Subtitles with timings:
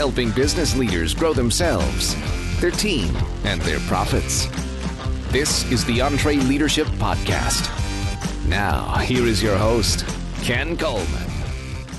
[0.00, 2.16] helping business leaders grow themselves,
[2.58, 4.46] their team, and their profits.
[5.30, 7.68] This is the EntreLeadership Podcast.
[8.48, 10.06] Now, here is your host,
[10.42, 11.30] Ken Coleman.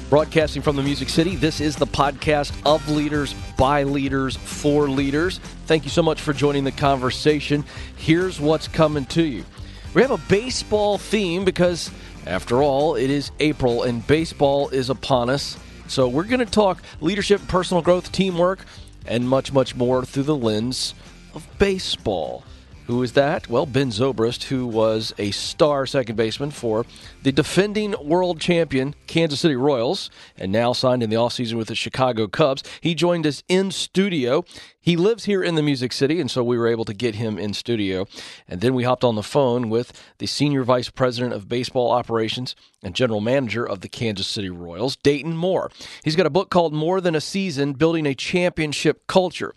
[0.10, 5.38] Broadcasting from the Music City, this is the podcast of leaders, by leaders, for leaders.
[5.68, 7.64] Thank you so much for joining the conversation.
[7.98, 9.46] Here's what's coming to you.
[9.94, 11.92] We have a baseball theme because,
[12.26, 15.56] after all, it is April and baseball is upon us.
[15.92, 18.64] So, we're going to talk leadership, personal growth, teamwork,
[19.06, 20.94] and much, much more through the lens
[21.34, 22.46] of baseball.
[22.92, 23.48] Who is that?
[23.48, 26.86] Well, Ben Zobrist, who was a star second baseman for
[27.24, 31.76] the defending world champion Kansas City Royals and now signed in the offseason with the
[31.76, 32.64] Chicago Cubs.
[32.82, 34.44] He joined us in studio.
[34.82, 37.38] He lives here in the Music City, and so we were able to get him
[37.38, 38.08] in studio.
[38.46, 42.58] And then we hopped on the phone with the Senior Vice President of Baseball Operations
[42.84, 45.72] and General Manager of the Kansas City Royals, Dayton Moore.
[46.04, 49.54] He's got a book called More Than a Season Building a Championship Culture.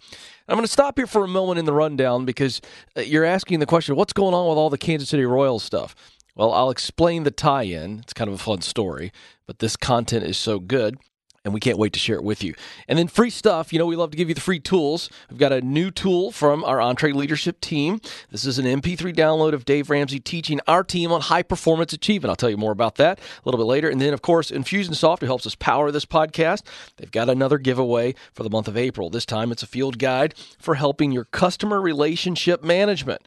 [0.47, 2.61] I'm going to stop here for a moment in the rundown because
[2.97, 5.95] uh, you're asking the question what's going on with all the Kansas City Royals stuff?
[6.37, 8.00] Well, I'll explain the tie in.
[8.00, 9.12] It's kind of a fun story,
[9.47, 10.98] but this content is so good
[11.45, 12.55] and we can't wait to share it with you.
[12.89, 15.11] And then free stuff, you know, we love to give you the free tools.
[15.28, 18.00] We've got a new tool from our EntreLeadership team.
[18.31, 22.31] This is an MP3 download of Dave Ramsey teaching our team on high performance achievement.
[22.31, 23.91] I'll tell you more about that a little bit later.
[23.91, 26.62] And then, of course, Infusionsoft, who helps us power this podcast,
[26.97, 29.11] they've got another giveaway for the month of April.
[29.11, 33.20] This time it's a field guide for helping your customer relationship management.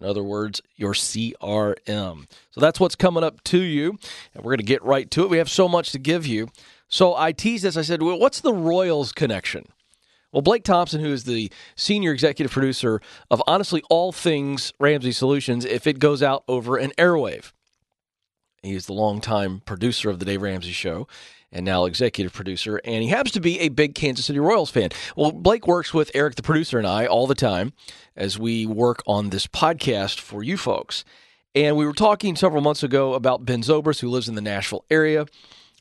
[0.00, 2.26] In other words, your CRM.
[2.50, 3.98] So that's what's coming up to you.
[4.34, 5.30] And we're going to get right to it.
[5.30, 6.48] We have so much to give you.
[6.90, 7.76] So I teased this.
[7.76, 9.64] I said, well, what's the Royals connection?
[10.32, 15.64] Well, Blake Thompson, who is the senior executive producer of honestly all things Ramsey Solutions,
[15.64, 17.52] if it goes out over an airwave,
[18.62, 21.08] he is the longtime producer of the Dave Ramsey Show
[21.52, 24.90] and now executive producer, and he happens to be a big Kansas City Royals fan.
[25.16, 27.72] Well, Blake works with Eric, the producer, and I all the time
[28.14, 31.04] as we work on this podcast for you folks.
[31.52, 34.84] And we were talking several months ago about Ben Zobrist, who lives in the Nashville
[34.90, 35.26] area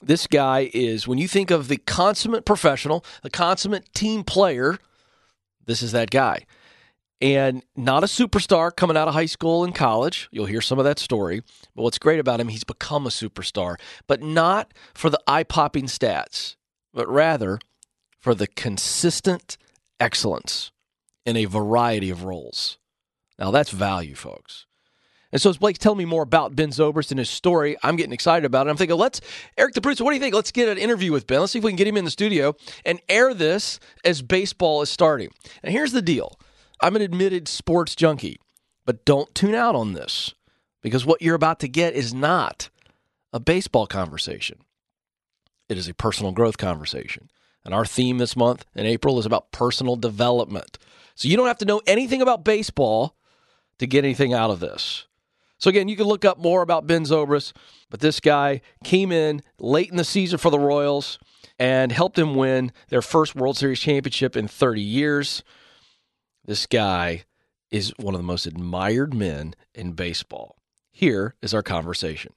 [0.02, 4.78] this guy is, when you think of the consummate professional, the consummate team player,
[5.66, 6.46] this is that guy.
[7.22, 10.30] And not a superstar coming out of high school and college.
[10.32, 11.42] You'll hear some of that story.
[11.76, 13.76] But what's great about him, he's become a superstar,
[14.08, 16.56] but not for the eye popping stats,
[16.94, 17.60] but rather
[18.20, 19.58] for the consistent
[20.00, 20.72] excellence
[21.26, 22.78] in a variety of roles.
[23.38, 24.66] Now, that's value, folks.
[25.32, 28.14] And so as Blake's telling me more about Ben Zobrist and his story, I'm getting
[28.14, 28.72] excited about it.
[28.72, 29.22] I'm thinking, let's,
[29.58, 30.34] Eric the producer, what do you think?
[30.34, 31.40] Let's get an interview with Ben.
[31.40, 34.82] Let's see if we can get him in the studio and air this as baseball
[34.82, 35.30] is starting.
[35.62, 36.40] And here's the deal
[36.82, 38.40] I'm an admitted sports junkie,
[38.86, 40.34] but don't tune out on this
[40.82, 42.70] because what you're about to get is not
[43.32, 44.60] a baseball conversation,
[45.68, 47.30] it is a personal growth conversation.
[47.66, 50.80] And our theme this month in April is about personal development.
[51.14, 53.18] So you don't have to know anything about baseball
[53.80, 55.06] to get anything out of this.
[55.60, 57.54] So again, you can look up more about Ben Zobrist,
[57.90, 61.20] but this guy came in late in the season for the Royals
[61.60, 65.44] and helped them win their first World Series championship in 30 years.
[66.46, 67.26] This guy
[67.70, 70.56] is one of the most admired men in baseball.
[70.92, 72.34] Here is our conversation.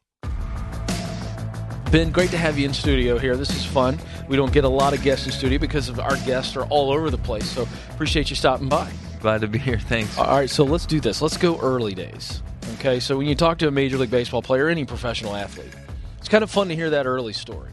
[1.92, 3.36] Ben, great to have you in studio here.
[3.36, 3.98] This is fun.
[4.28, 6.90] We don't get a lot of guests in studio because of our guests are all
[6.90, 7.48] over the place.
[7.48, 8.90] So appreciate you stopping by.
[9.20, 9.78] Glad to be here.
[9.78, 10.18] Thanks.
[10.18, 11.22] All right, so let's do this.
[11.22, 12.42] Let's go early days.
[12.74, 15.72] Okay, so when you talk to a Major League Baseball player, any professional athlete,
[16.18, 17.70] it's kind of fun to hear that early story.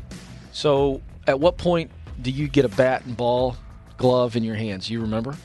[0.51, 1.91] So, at what point
[2.21, 3.55] do you get a bat and ball
[3.97, 4.89] glove in your hands?
[4.89, 5.35] You remember?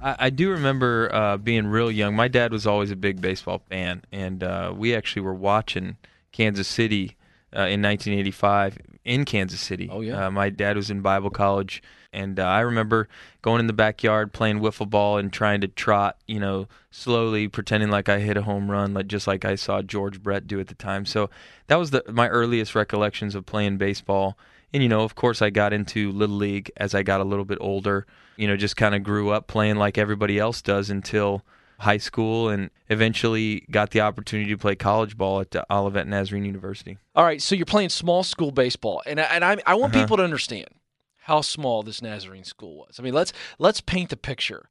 [0.00, 2.14] I, I do remember uh, being real young.
[2.14, 5.96] My dad was always a big baseball fan, and uh, we actually were watching
[6.32, 7.16] Kansas City
[7.54, 9.88] uh, in 1985 in Kansas City.
[9.90, 10.26] Oh yeah.
[10.26, 11.82] Uh, my dad was in Bible college,
[12.12, 13.08] and uh, I remember
[13.40, 17.90] going in the backyard playing wiffle ball and trying to trot, you know, slowly, pretending
[17.90, 20.68] like I hit a home run, like just like I saw George Brett do at
[20.68, 21.06] the time.
[21.06, 21.30] So
[21.68, 24.36] that was the my earliest recollections of playing baseball.
[24.74, 27.44] And you know, of course, I got into little league as I got a little
[27.44, 28.06] bit older.
[28.36, 31.42] You know, just kind of grew up playing like everybody else does until
[31.78, 36.96] high school and eventually got the opportunity to play college ball at Olivet Nazarene University.
[37.16, 40.04] All right, so you're playing small school baseball, and I, and I, I want uh-huh.
[40.04, 40.68] people to understand
[41.22, 42.98] how small this Nazarene school was.
[42.98, 44.68] I mean, let's let's paint the picture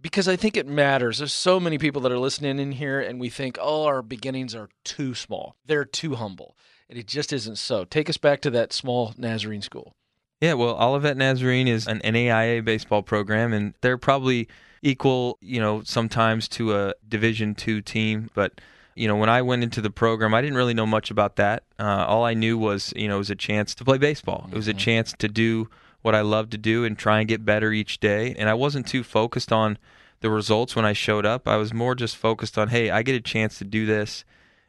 [0.00, 1.18] because I think it matters.
[1.18, 4.54] There's so many people that are listening in here, and we think, oh, our beginnings
[4.54, 5.56] are too small.
[5.64, 6.56] They're too humble,
[6.88, 7.84] and it just isn't so.
[7.84, 9.94] Take us back to that small Nazarene school.
[10.40, 14.48] Yeah, well, Olivet Nazarene is an NAIA baseball program, and they're probably
[14.82, 18.28] equal, you know, sometimes to a Division two team.
[18.34, 18.60] But
[18.94, 21.64] you know, when I went into the program, I didn't really know much about that.
[21.78, 24.48] Uh, all I knew was, you know, it was a chance to play baseball.
[24.52, 24.78] It was a mm-hmm.
[24.78, 25.68] chance to do
[26.04, 28.34] what I love to do and try and get better each day.
[28.38, 29.78] And I wasn't too focused on
[30.20, 31.48] the results when I showed up.
[31.48, 34.22] I was more just focused on, hey, I get a chance to do this,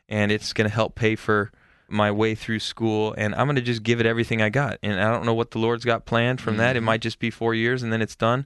[0.08, 1.52] and it's going to help pay for
[1.90, 4.80] my way through school and I'm going to just give it everything I got.
[4.82, 6.60] And I don't know what the Lord's got planned from mm-hmm.
[6.62, 6.76] that.
[6.76, 6.86] It mm-hmm.
[6.86, 8.46] might just be 4 years and then it's done.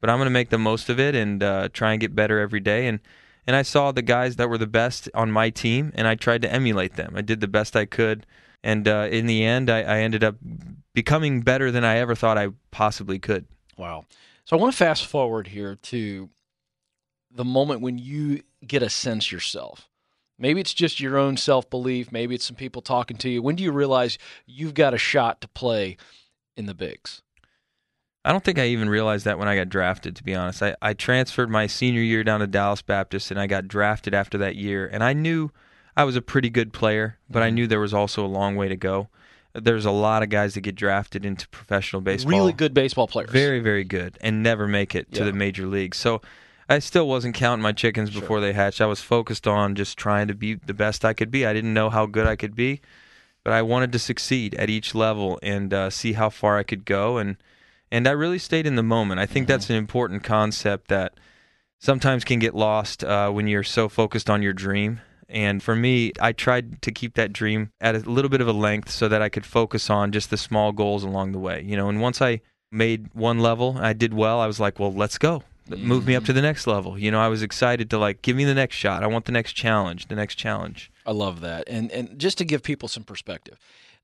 [0.00, 2.38] But I'm going to make the most of it and uh, try and get better
[2.38, 3.00] every day and
[3.48, 6.42] and I saw the guys that were the best on my team and I tried
[6.42, 7.14] to emulate them.
[7.16, 8.26] I did the best I could
[8.66, 10.36] and uh, in the end I, I ended up
[10.92, 13.46] becoming better than I ever thought I possibly could.
[13.78, 14.04] Wow.
[14.44, 16.28] So I want to fast forward here to
[17.30, 19.88] the moment when you get a sense yourself
[20.38, 22.12] Maybe it's just your own self belief.
[22.12, 23.42] Maybe it's some people talking to you.
[23.42, 25.96] When do you realize you've got a shot to play
[26.56, 27.22] in the bigs?
[28.24, 30.62] I don't think I even realized that when I got drafted, to be honest.
[30.62, 34.36] I, I transferred my senior year down to Dallas Baptist and I got drafted after
[34.38, 34.86] that year.
[34.86, 35.50] And I knew
[35.96, 38.68] I was a pretty good player, but I knew there was also a long way
[38.68, 39.08] to go.
[39.54, 42.30] There's a lot of guys that get drafted into professional baseball.
[42.30, 43.30] Really good baseball players.
[43.30, 45.26] Very, very good, and never make it to yeah.
[45.26, 45.96] the major leagues.
[45.96, 46.20] So
[46.68, 48.80] I still wasn't counting my chickens before they hatched.
[48.80, 51.46] I was focused on just trying to be the best I could be.
[51.46, 52.82] I didn't know how good I could be,
[53.44, 56.84] but I wanted to succeed at each level and uh, see how far I could
[56.84, 57.18] go.
[57.18, 57.36] And
[57.90, 59.20] and I really stayed in the moment.
[59.20, 59.52] I think mm-hmm.
[59.52, 61.14] that's an important concept that
[61.78, 65.00] sometimes can get lost uh, when you're so focused on your dream.
[65.28, 68.52] And for me, I tried to keep that dream at a little bit of a
[68.52, 71.62] length so that I could focus on just the small goals along the way.
[71.62, 72.40] You know, and once I
[72.70, 74.40] made one level, I did well.
[74.40, 76.98] I was like, well, let's go move me up to the next level.
[76.98, 79.02] You know, I was excited to like give me the next shot.
[79.02, 80.90] I want the next challenge, the next challenge.
[81.04, 81.64] I love that.
[81.66, 83.58] And and just to give people some perspective.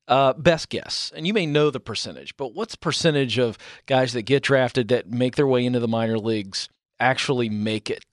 [0.05, 4.11] Uh, best guess, and you may know the percentage, but what's the percentage of guys
[4.11, 6.67] that get drafted that make their way into the minor leagues
[6.99, 8.03] actually make it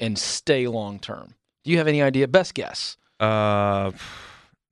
[0.00, 1.34] and stay long term?
[1.66, 2.28] Do you have any idea?
[2.28, 2.96] Best guess.
[3.18, 3.90] Uh,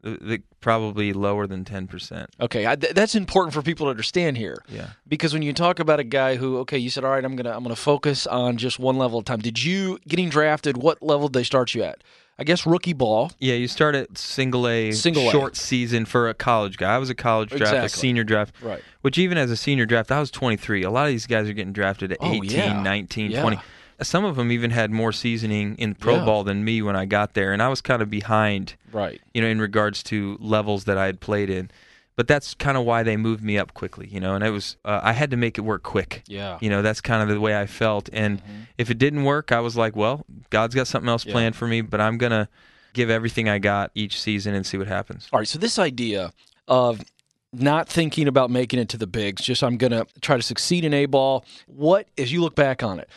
[0.61, 2.27] probably lower than 10%.
[2.41, 4.63] Okay, I, th- that's important for people to understand here.
[4.69, 4.91] Yeah.
[5.09, 7.47] Because when you talk about a guy who okay, you said all right, I'm going
[7.47, 9.41] to I'm going to focus on just one level at a time.
[9.41, 12.05] Did you getting drafted what level did they start you at?
[12.39, 13.33] I guess rookie ball.
[13.41, 15.61] Yeah, you start at single A, single short a.
[15.61, 16.95] season for a college guy.
[16.95, 17.87] I was a college draft, exactly.
[17.87, 18.55] a senior draft.
[18.63, 18.83] Right.
[19.01, 20.85] Which even as a senior draft, I was 23.
[20.85, 22.83] A lot of these guys are getting drafted at oh, 18, yeah.
[22.83, 23.43] 19, yeah.
[23.43, 23.59] 20
[24.03, 26.25] some of them even had more seasoning in pro yeah.
[26.25, 29.21] ball than me when I got there, and I was kind of behind, right?
[29.33, 31.71] You know, in regards to levels that I had played in.
[32.17, 34.37] But that's kind of why they moved me up quickly, you know.
[34.37, 36.23] And it was uh, I had to make it work quick.
[36.29, 36.59] Yeah.
[36.61, 38.09] You know, that's kind of the way I felt.
[38.13, 38.63] And mm-hmm.
[38.79, 41.33] if it didn't work, I was like, well, God's got something else yeah.
[41.33, 42.49] planned for me, but I'm gonna
[42.93, 45.29] give everything I got each season and see what happens.
[45.33, 45.49] All right.
[45.49, 46.33] So this idea
[46.69, 47.05] of
[47.53, 50.85] not thinking about making it to the bigs, just I'm going to try to succeed
[50.85, 51.45] in A ball.
[51.67, 53.09] What, as you look back on it,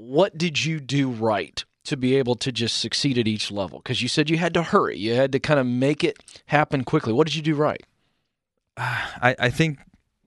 [0.00, 3.80] what did you do right to be able to just succeed at each level?
[3.80, 6.84] Because you said you had to hurry, you had to kind of make it happen
[6.84, 7.12] quickly.
[7.12, 7.84] What did you do right?
[8.76, 9.78] I, I think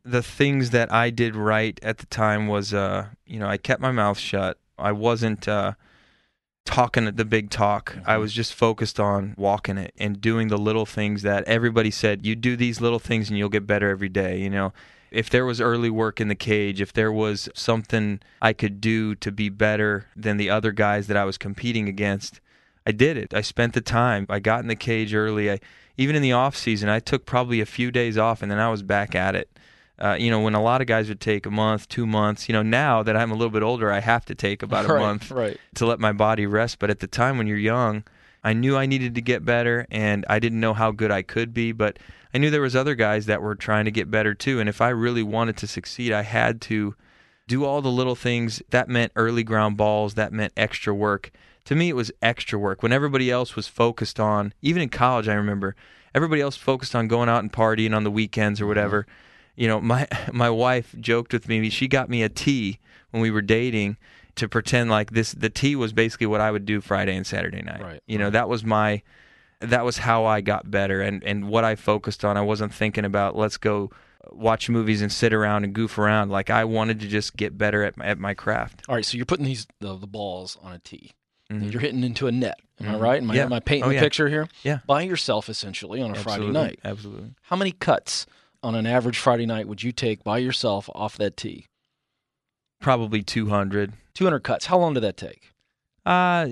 [0.05, 3.81] the things that I did right at the time was, uh, you know, I kept
[3.81, 4.59] my mouth shut.
[4.77, 5.73] I wasn't uh,
[6.65, 7.93] talking at the big talk.
[7.93, 8.09] Mm-hmm.
[8.09, 12.25] I was just focused on walking it and doing the little things that everybody said.
[12.25, 14.39] You do these little things and you'll get better every day.
[14.39, 14.73] You know,
[15.13, 19.13] if there was early work in the cage, if there was something I could do
[19.15, 22.41] to be better than the other guys that I was competing against,
[22.85, 23.33] I did it.
[23.33, 24.25] I spent the time.
[24.27, 25.51] I got in the cage early.
[25.51, 25.59] I
[25.95, 28.69] even in the off season, I took probably a few days off, and then I
[28.69, 29.47] was back at it.
[29.99, 32.49] Uh, you know, when a lot of guys would take a month, two months.
[32.49, 34.87] You know, now that I'm a little bit older, I have to take about a
[34.93, 35.57] right, month right.
[35.75, 36.79] to let my body rest.
[36.79, 38.03] But at the time when you're young,
[38.43, 41.53] I knew I needed to get better, and I didn't know how good I could
[41.53, 41.71] be.
[41.71, 41.97] But
[42.33, 44.81] I knew there was other guys that were trying to get better too, and if
[44.81, 46.95] I really wanted to succeed, I had to
[47.47, 48.61] do all the little things.
[48.69, 50.15] That meant early ground balls.
[50.15, 51.31] That meant extra work.
[51.65, 52.83] To me, it was extra work.
[52.83, 55.75] When everybody else was focused on, even in college, I remember
[56.13, 58.69] everybody else focused on going out and partying on the weekends or mm-hmm.
[58.69, 59.07] whatever.
[59.55, 61.69] You know, my my wife joked with me.
[61.69, 62.79] She got me a tee
[63.11, 63.97] when we were dating
[64.35, 65.33] to pretend like this.
[65.33, 67.81] The tee was basically what I would do Friday and Saturday night.
[67.81, 68.03] Right.
[68.07, 69.01] You know, that was my
[69.59, 72.37] that was how I got better and, and what I focused on.
[72.37, 73.91] I wasn't thinking about let's go
[74.31, 76.29] watch movies and sit around and goof around.
[76.29, 78.83] Like I wanted to just get better at my, at my craft.
[78.87, 81.11] All right, so you're putting these the, the balls on a tee.
[81.51, 81.69] Mm-hmm.
[81.69, 82.59] You're hitting into a net.
[82.79, 82.95] Am mm-hmm.
[82.95, 83.21] I right?
[83.21, 83.43] Am I, yeah.
[83.43, 84.01] am I painting oh, the yeah.
[84.01, 84.47] picture here?
[84.63, 84.79] Yeah.
[84.87, 86.53] By yourself, essentially, on a Absolutely.
[86.53, 86.79] Friday night.
[86.83, 87.35] Absolutely.
[87.43, 88.25] How many cuts
[88.63, 91.67] on an average Friday night would you take by yourself off that tee?
[92.79, 93.93] Probably 200.
[94.13, 94.65] 200 cuts.
[94.67, 95.51] How long did that take?
[96.05, 96.47] Uh,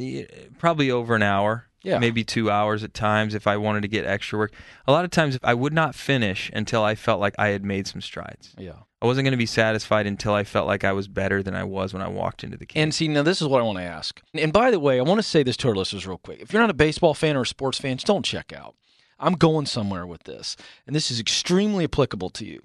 [0.57, 1.99] probably over an hour yeah.
[1.99, 4.53] maybe two hours at times if I wanted to get extra work.
[4.87, 7.87] A lot of times I would not finish until I felt like I had made
[7.87, 8.53] some strides.
[8.57, 8.73] Yeah.
[9.01, 11.63] I wasn't going to be satisfied until I felt like I was better than I
[11.63, 12.83] was when I walked into the game.
[12.83, 14.21] And see, now this is what I want to ask.
[14.33, 16.39] And by the way, I want to say this to our listeners real quick.
[16.39, 18.75] If you're not a baseball fan or a sports fan, just don't check out.
[19.19, 22.61] I'm going somewhere with this, and this is extremely applicable to you.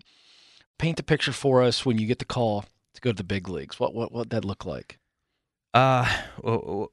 [0.79, 2.65] paint the picture for us when you get the call
[2.97, 3.79] to go to the big leagues.
[3.79, 4.99] What what what that look like?
[5.73, 6.11] Uh,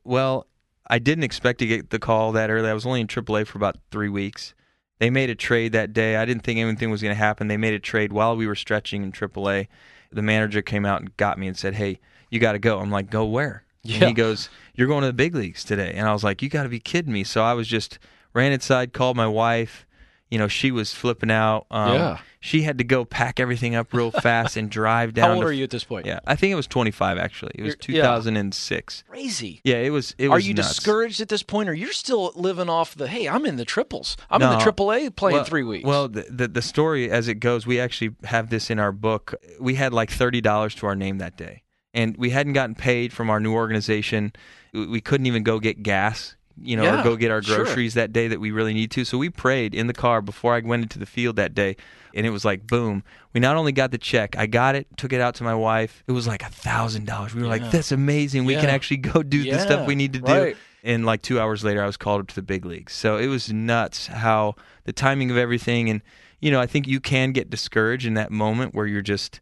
[0.04, 0.48] well,
[0.88, 2.70] I didn't expect to get the call that early.
[2.70, 4.54] I was only in AAA for about three weeks.
[5.00, 6.18] They made a trade that day.
[6.18, 7.48] I didn't think anything was going to happen.
[7.48, 9.68] They made a trade while we were stretching in AAA.
[10.12, 12.92] The manager came out and got me and said, "Hey, you got to go." I'm
[12.92, 13.96] like, "Go where?" Yeah.
[13.96, 16.50] And he goes, "You're going to the big leagues today." And I was like, "You
[16.50, 18.00] got to be kidding me!" So I was just
[18.34, 19.86] ran inside, called my wife.
[20.34, 21.68] You know, she was flipping out.
[21.70, 25.30] Um, yeah she had to go pack everything up real fast and drive down.
[25.30, 26.06] How old to, are you at this point?
[26.06, 27.54] Yeah, I think it was 25 actually.
[27.56, 29.04] It was You're, 2006.
[29.06, 29.12] Yeah.
[29.12, 29.62] Crazy.
[29.63, 30.13] Yeah, it was.
[30.18, 30.44] It was.
[30.44, 30.75] Are you nuts.
[30.75, 33.08] discouraged at this point, or you're still living off the?
[33.08, 34.18] Hey, I'm in the triples.
[34.30, 34.52] I'm no.
[34.52, 35.86] in the AAA playing well, three weeks.
[35.86, 39.36] Well, the, the the story as it goes, we actually have this in our book.
[39.58, 41.63] We had like thirty dollars to our name that day,
[41.94, 44.34] and we hadn't gotten paid from our new organization.
[44.74, 48.02] We couldn't even go get gas you know, yeah, or go get our groceries sure.
[48.02, 49.06] that day that we really need to.
[49.06, 51.76] So we prayed in the car before I went into the field that day,
[52.14, 53.04] and it was like boom.
[53.34, 56.04] We not only got the check, I got it, took it out to my wife.
[56.08, 57.34] It was like a thousand dollars.
[57.34, 57.64] We were yeah.
[57.64, 58.46] like, "That's amazing.
[58.46, 58.62] We yeah.
[58.62, 60.58] can actually go do the stuff we need to do." Right.
[60.84, 62.92] And like two hours later, I was called up to the big leagues.
[62.94, 66.02] So it was nuts how the timing of everything, and
[66.40, 69.40] you know, I think you can get discouraged in that moment where you're just,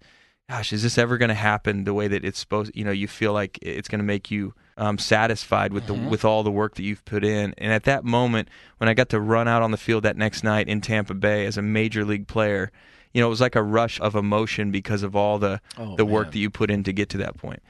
[0.51, 2.73] gosh, is this ever going to happen the way that it's supposed?
[2.75, 6.03] You know, you feel like it's going to make you um, satisfied with mm-hmm.
[6.03, 7.53] the with all the work that you've put in.
[7.57, 10.43] And at that moment, when I got to run out on the field that next
[10.43, 12.69] night in Tampa Bay as a major league player,
[13.13, 16.03] you know, it was like a rush of emotion because of all the oh, the
[16.03, 16.13] man.
[16.13, 17.63] work that you put in to get to that point.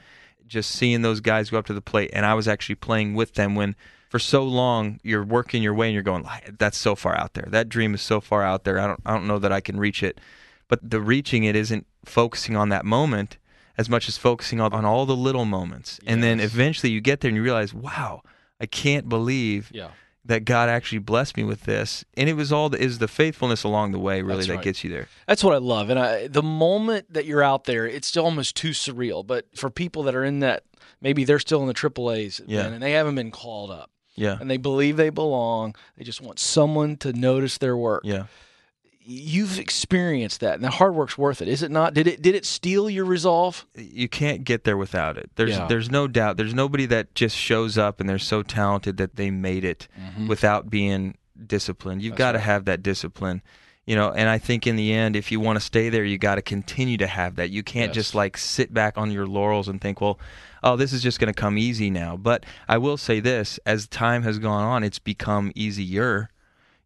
[0.48, 3.34] Just seeing those guys go up to the plate, and I was actually playing with
[3.34, 3.76] them when.
[4.08, 6.28] For so long, you're working your way, and you're going.
[6.58, 7.48] That's so far out there.
[7.48, 8.78] That dream is so far out there.
[8.78, 9.00] I don't.
[9.06, 10.20] I don't know that I can reach it.
[10.72, 13.36] But the reaching it isn't focusing on that moment
[13.76, 16.00] as much as focusing on, on all the little moments.
[16.02, 16.14] Yes.
[16.14, 18.22] And then eventually you get there and you realize, wow,
[18.58, 19.88] I can't believe yeah.
[20.24, 22.06] that God actually blessed me with this.
[22.16, 24.64] And it was all the, is the faithfulness along the way really That's that right.
[24.64, 25.08] gets you there.
[25.26, 25.90] That's what I love.
[25.90, 29.26] And I, the moment that you're out there, it's still almost too surreal.
[29.26, 30.64] But for people that are in that,
[31.02, 32.62] maybe they're still in the AAA's Yeah.
[32.62, 33.90] man, and they haven't been called up.
[34.14, 34.38] Yeah.
[34.40, 35.74] And they believe they belong.
[35.98, 38.04] They just want someone to notice their work.
[38.06, 38.24] Yeah.
[39.04, 41.92] You've experienced that, and the hard work's worth it, is it not?
[41.94, 43.66] Did it did it steal your resolve?
[43.74, 45.30] You can't get there without it.
[45.34, 45.66] There's Yeah.
[45.66, 46.36] there's no doubt.
[46.36, 50.28] There's nobody that just shows up and they're so talented that they made it Mm-hmm.
[50.28, 51.16] without being
[51.46, 52.02] disciplined.
[52.02, 52.44] You've got to right.
[52.44, 53.42] have that discipline.
[53.84, 56.16] You know, and I think in the end, if you want to stay there, you
[56.16, 57.50] got to continue to have that.
[57.50, 57.94] You can't Yes.
[57.96, 60.20] just like sit back on your laurels and think, well,
[60.62, 62.16] oh, this is just going to come easy now.
[62.16, 66.30] But I will say this: as time has gone on, it's become easier.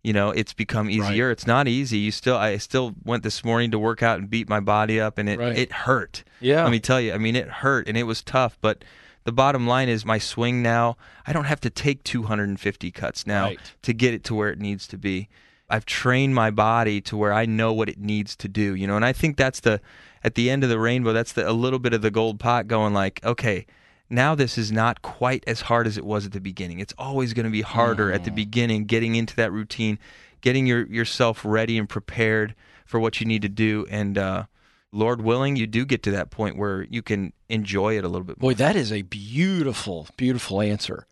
[0.07, 1.33] You know, it's become easier.
[1.33, 1.99] It's not easy.
[1.99, 5.19] You still, I still went this morning to work out and beat my body up,
[5.19, 5.59] and it Right.
[5.59, 6.23] it hurt.
[6.39, 6.63] Yeah.
[6.63, 7.13] Let me tell you.
[7.13, 8.85] I mean, it hurt and it was tough, but
[9.25, 10.97] the bottom line is my swing now.
[11.27, 13.59] I don't have to take 250 cuts now Right.
[13.83, 15.29] to get it to where it needs to be.
[15.69, 18.95] I've trained my body to where I know what it needs to do, you know,
[18.95, 19.81] and I think that's the
[20.23, 22.69] at the end of the rainbow, that's the a little bit of the gold pot
[22.69, 23.67] going like, okay,
[24.09, 26.81] now this is not quite as hard as it was at the beginning.
[26.81, 29.99] It's always going to be harder at the beginning getting into that routine,
[30.41, 34.45] getting your yourself ready and prepared for what you need to do and uh
[34.93, 38.25] Lord willing, you do get to that point where you can enjoy it a little
[38.25, 38.53] bit more.
[38.53, 41.07] Boy, that is a beautiful, beautiful answer.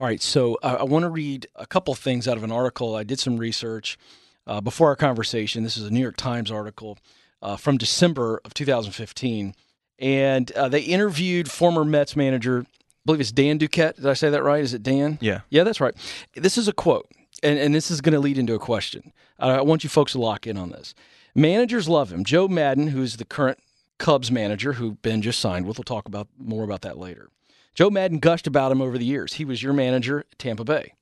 [0.00, 2.96] All right, so uh, I want to read a couple things out of an article.
[2.96, 3.98] I did some research
[4.46, 5.62] uh, before our conversation.
[5.62, 6.98] This is a New York Times article
[7.42, 9.54] uh, from December of 2015,
[10.00, 12.72] and uh, they interviewed former Mets manager, I
[13.04, 13.96] believe it's Dan Duquette.
[13.96, 14.62] Did I say that right?
[14.62, 15.18] Is it Dan?
[15.20, 15.40] Yeah.
[15.50, 15.94] Yeah, that's right.
[16.34, 17.08] This is a quote,
[17.42, 19.12] and, and this is going to lead into a question.
[19.38, 20.94] Uh, I want you folks to lock in on this.
[21.34, 22.24] Managers love him.
[22.24, 23.58] Joe Maddon, who's the current
[23.98, 27.28] Cubs manager, who Ben just signed with, we'll talk about more about that later.
[27.74, 29.34] Joe Maddon gushed about him over the years.
[29.34, 30.94] He was your manager at Tampa Bay.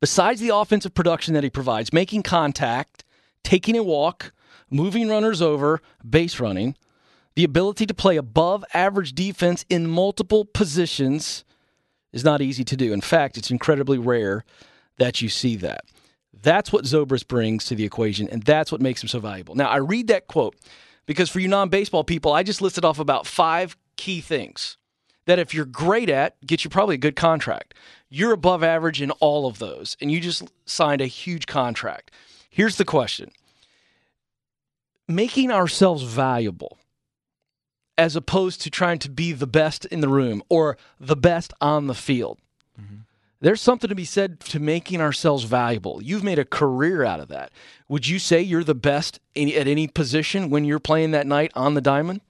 [0.00, 3.04] Besides the offensive production that he provides, making contact,
[3.44, 4.32] taking a walk,
[4.68, 6.76] moving runners over, base running,
[7.34, 11.44] the ability to play above average defense in multiple positions
[12.12, 12.92] is not easy to do.
[12.92, 14.44] In fact, it's incredibly rare
[14.98, 15.84] that you see that.
[16.42, 19.54] That's what Zobrist brings to the equation, and that's what makes him so valuable.
[19.54, 20.56] Now, I read that quote
[21.06, 24.76] because for you non baseball people, I just listed off about five key things
[25.26, 27.74] that if you're great at, get you probably a good contract.
[28.08, 32.10] You're above average in all of those, and you just signed a huge contract.
[32.50, 33.30] Here's the question
[35.08, 36.78] making ourselves valuable
[38.02, 41.86] as opposed to trying to be the best in the room or the best on
[41.86, 42.36] the field.
[42.80, 42.96] Mm-hmm.
[43.40, 46.02] There's something to be said to making ourselves valuable.
[46.02, 47.52] You've made a career out of that.
[47.88, 51.52] Would you say you're the best in, at any position when you're playing that night
[51.54, 52.22] on the diamond?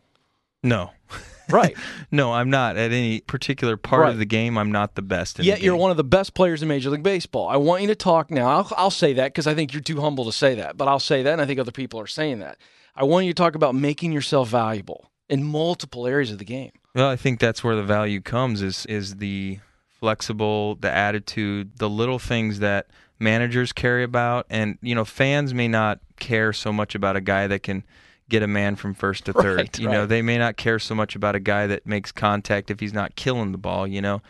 [0.62, 0.90] No.
[1.50, 1.76] Right.
[2.10, 4.12] no, I'm not at any particular part Right.
[4.12, 4.56] of the game.
[4.56, 5.38] I'm not the best.
[5.40, 7.48] In Yet the you're one of the best players in Major League Baseball.
[7.48, 8.48] I want you to talk now.
[8.48, 11.00] I'll, I'll say that because I think you're too humble to say that, but I'll
[11.00, 12.58] say that, and I think other people are saying that.
[12.94, 16.72] I want you to talk about making yourself valuable in multiple areas of the game.
[16.94, 19.58] Well, I think that's where the value comes is is the
[19.88, 25.68] flexible, the attitude, the little things that managers carry about and you know, fans may
[25.68, 27.82] not care so much about a guy that can
[28.28, 29.56] get a man from first to third.
[29.56, 32.70] Right, you know, they may not care so much about a guy that makes contact
[32.70, 34.20] if he's not killing the ball, you know.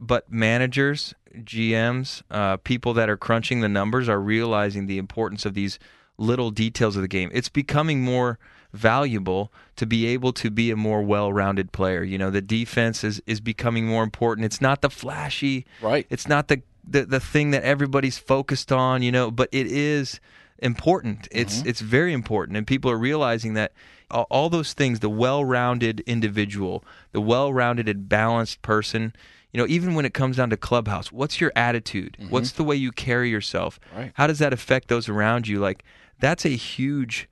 [0.00, 5.54] But managers, GMs, uh, people that are crunching the numbers are realizing the importance of
[5.54, 5.78] these
[6.18, 7.30] little details of the game.
[7.32, 8.38] It's becoming more
[8.72, 12.02] valuable to be able to be a more well-rounded player.
[12.02, 14.44] You know, the defense is is becoming more important.
[14.44, 16.06] It's not the flashy, Right.
[16.10, 20.20] It's not the the, the thing that everybody's focused on, you know, but it is
[20.58, 21.28] important.
[21.30, 21.68] It's mm-hmm.
[21.68, 23.72] it's very important and people are realizing that
[24.10, 29.14] all, all those things, the well-rounded individual, the well-rounded and balanced person,
[29.52, 32.16] you know, even when it comes down to clubhouse, what's your attitude?
[32.18, 32.30] Mm-hmm.
[32.30, 33.80] What's the way you carry yourself?
[33.96, 34.12] Right.
[34.14, 35.58] How does that affect those around you?
[35.58, 35.84] Like
[36.18, 37.28] that's a huge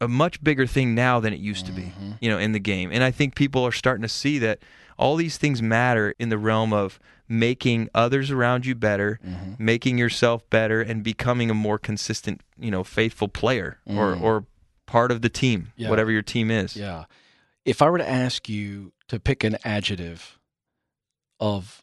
[0.00, 2.12] a much bigger thing now than it used to be, mm-hmm.
[2.20, 2.90] you know, in the game.
[2.92, 4.60] And I think people are starting to see that
[4.98, 9.64] all these things matter in the realm of making others around you better, mm-hmm.
[9.64, 14.20] making yourself better, and becoming a more consistent, you know, faithful player or mm.
[14.20, 14.44] or
[14.86, 15.88] part of the team, Yeah.
[15.88, 16.76] whatever your team is.
[16.76, 17.04] Yeah.
[17.64, 20.38] If I were to ask you to pick an adjective
[21.38, 21.82] of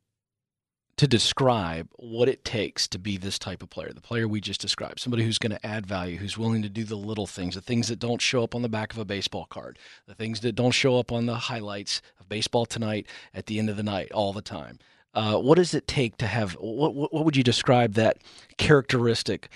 [0.97, 4.59] to describe what it takes to be this type of player, the player we just
[4.59, 7.61] described, somebody who's going to add value, who's willing to do the little things, the
[7.61, 9.77] things that don't show up on the back of a baseball card,
[10.07, 13.69] the things that don't show up on the highlights of baseball tonight at the end
[13.69, 14.79] of the night all the time.
[15.13, 16.53] Uh, what does it take to have?
[16.53, 18.17] What, what, what would you describe that
[18.57, 19.49] characteristic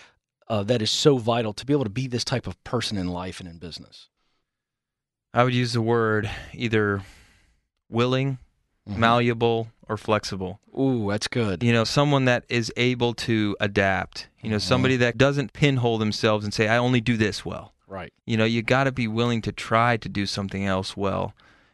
[0.48, 3.08] uh, that is so vital to be able to be this type of person in
[3.08, 4.10] life and in business?
[5.34, 7.02] I would use the word either
[7.90, 8.38] willing,
[8.86, 10.60] malleable, or flexible.
[10.80, 11.62] Ooh, that's good.
[11.62, 14.62] you know someone that is able to adapt you know mm-hmm.
[14.68, 18.14] somebody that doesn't pinhole themselves and say i only do this well Right.
[18.26, 21.34] you know you got to be willing to try to do something else well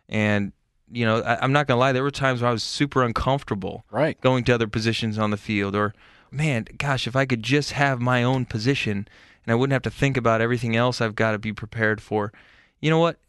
[0.09, 0.51] and
[0.91, 3.85] you know I, i'm not gonna lie there were times where i was super uncomfortable
[3.91, 4.19] Right.
[4.19, 5.93] going to other positions on the field or
[6.31, 9.07] man gosh if i could just have my own position
[9.45, 12.33] and i wouldn't have to think about everything else i've got to be prepared for
[12.81, 13.19] you know what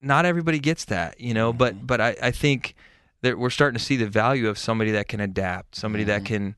[0.00, 1.86] not everybody gets that you know but mm-hmm.
[1.86, 2.74] but i, I think
[3.24, 6.34] that we're starting to see the value of somebody that can adapt somebody that mm-hmm.
[6.34, 6.56] can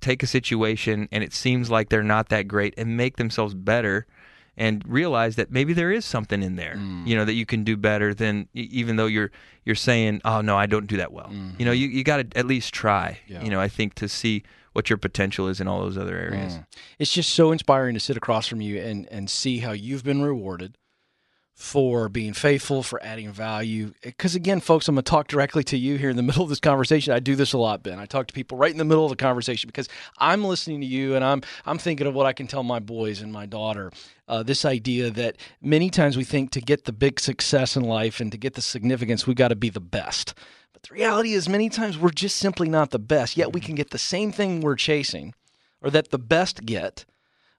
[0.00, 4.06] take a situation and it seems like they're not that great and make themselves better
[4.56, 7.16] and realize that maybe there is something in there you mm.
[7.16, 9.30] know that you can do better than even though you're
[9.64, 11.30] you're saying oh no I don't do that well.
[11.30, 11.80] You know mm-hmm.
[11.80, 13.42] you, you got to at least try Yeah.
[13.42, 16.54] you know I think to see what your potential is in all those other areas.
[16.54, 16.66] Mm.
[16.98, 20.22] It's just so inspiring to sit across from you and and see how you've been
[20.22, 20.78] rewarded
[21.56, 23.94] for being faithful, for adding value.
[24.02, 26.50] Because again, folks, I'm going to talk directly to you here in the middle of
[26.50, 27.14] this conversation.
[27.14, 27.98] I do this a lot, Ben.
[27.98, 29.88] I talk to people right in the middle of the conversation because
[30.18, 33.22] I'm listening to you and I'm I'm thinking of what I can tell my boys
[33.22, 33.90] and my daughter.
[34.28, 38.20] Uh, this idea that many times we think to get the big success in life
[38.20, 40.34] and to get the significance, we got to be the best.
[40.74, 43.34] But the reality is, many times we're just simply not the best.
[43.34, 45.32] Yet we can get the same thing we're chasing,
[45.80, 47.06] or that the best get,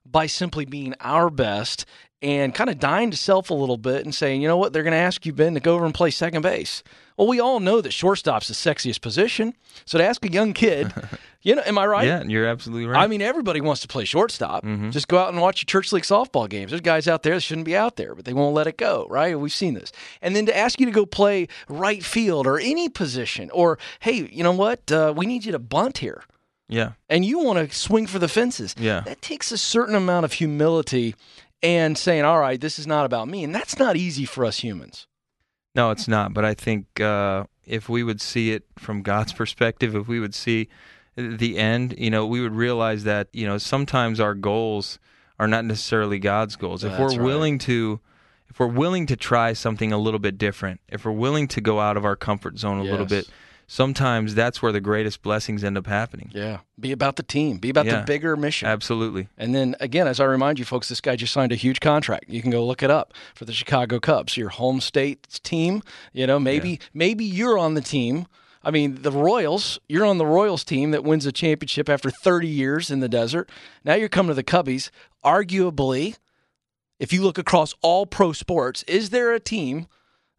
[0.06, 1.84] by simply being our best
[2.20, 4.82] and kind of dying to self a little bit and saying, you know what, they're
[4.82, 6.82] going to ask you, Ben, to go over and play second base.
[7.16, 9.54] Well, we all know that shortstop's the sexiest position.
[9.84, 10.92] So to ask a young kid,
[11.42, 12.06] you know, am I right?
[12.06, 14.64] yeah you're absolutely right I mean, everybody wants to play shortstop.
[14.90, 16.70] Just go out and watch your church league softball games.
[16.70, 19.06] There's guys out there that shouldn't be out there, but they won't let it go,
[19.10, 19.38] right?
[19.38, 19.92] We've seen this.
[20.22, 24.28] And then to ask you to go play right field or any position, or hey,
[24.30, 24.90] you know what?
[24.90, 26.22] Uh, we need you to bunt here
[26.70, 28.74] yeah and you want to swing for the fences.
[28.78, 29.00] Yeah.
[29.00, 31.14] That takes a certain amount of humility
[31.62, 33.44] and saying, all right, this is not about me.
[33.44, 35.06] And that's not easy for us humans.
[35.74, 36.34] No, it's not.
[36.34, 40.34] But I think uh, if we would see it from God's perspective, if we would
[40.34, 40.68] see
[41.16, 44.98] the end, you know, we would realize that you know sometimes our goals
[45.38, 46.84] are not necessarily God's goals.
[46.84, 47.20] If That's we're right.
[47.20, 48.00] willing to,
[48.48, 51.80] if we're willing to try something a little bit different, if we're willing to go
[51.80, 53.28] out of our comfort zone a little bit,
[53.70, 56.30] sometimes that's where the greatest blessings end up happening.
[56.34, 56.60] Yeah.
[56.80, 58.00] Be about the team, be about Yeah.
[58.00, 58.66] the bigger mission.
[58.66, 59.28] Absolutely.
[59.36, 62.24] And then again, as I remind you folks, this guy just signed a huge contract.
[62.28, 65.82] You can go look it up for the Chicago Cubs, your home state team.
[66.12, 68.26] You know, maybe maybe you're on the team.
[68.64, 72.48] I mean, the Royals, you're on the Royals team that wins a championship after 30
[72.48, 73.48] years in the desert.
[73.84, 74.90] Now you're coming to the Cubbies.
[75.24, 76.16] Arguably,
[76.98, 79.86] if you look across all pro sports, is there a team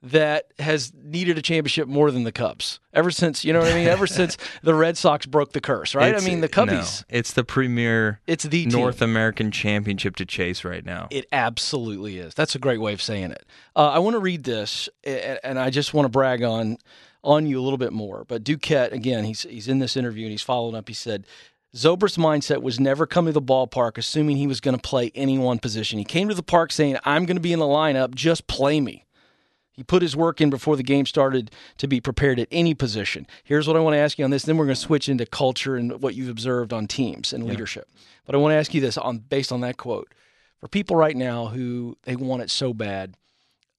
[0.02, 3.76] that has needed a championship more than the Cubs ever since you know what I
[3.76, 3.88] mean.
[3.88, 6.10] Ever since the Red Sox broke the curse, right?
[6.10, 7.04] It's- I mean, the no, Cubbies.
[7.10, 8.70] it's the premier It's the team.
[8.70, 11.08] North American championship to chase right now.
[11.12, 12.34] It absolutely is.
[12.34, 13.46] That's a great way of saying it.
[13.76, 16.78] Uh, I want to read this, and I just want to brag on
[17.22, 18.24] on you a little bit more.
[18.26, 20.88] But Duquette, again, he's he's in this interview and he's following up.
[20.88, 21.26] He said.
[21.76, 25.38] Zobrist's mindset was never come to the ballpark assuming he was going to play any
[25.38, 26.00] one position.
[26.00, 28.82] He came to the park saying, I'm going to be in the lineup, just play
[28.82, 29.06] me.
[29.80, 33.26] He put his work in before the game started to be prepared at any position.
[33.46, 34.44] Here's what I want to ask you on this.
[34.44, 37.88] Then we're going to switch into culture and what you've observed on teams and leadership.
[38.26, 40.14] But I want to ask you this on based on that quote.
[40.60, 43.16] For people right now who they want it so bad,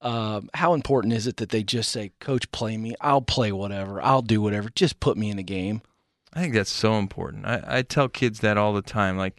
[0.01, 2.95] um, how important is it that they just say, "Coach, play me.
[3.03, 4.01] I'll play whatever.
[4.01, 4.71] I'll do whatever.
[4.75, 5.83] Just put me in the game."
[6.33, 7.45] I think that's so important.
[7.45, 9.19] I, I tell kids that all the time.
[9.19, 9.39] Like,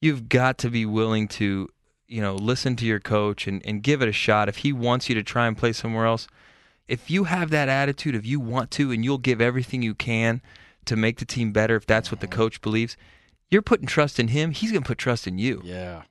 [0.00, 1.68] you've got to be willing to,
[2.12, 4.48] you know, listen to your coach and, and give it a shot.
[4.48, 6.28] If he wants you to try and play somewhere else,
[6.86, 10.42] if you have that attitude, if you want to, and you'll give everything you can
[10.84, 12.36] to make the team better, if that's what the mm-hmm.
[12.36, 12.96] coach believes,
[13.50, 14.50] you're putting trust in him.
[14.50, 15.62] He's going to put trust in you.
[15.64, 16.02] Yeah.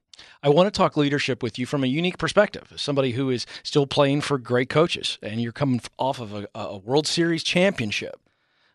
[0.42, 2.72] I want to talk leadership with you from a unique perspective.
[2.74, 6.48] As somebody who is still playing for great coaches, and you're coming off of a,
[6.56, 8.20] a World Series championship.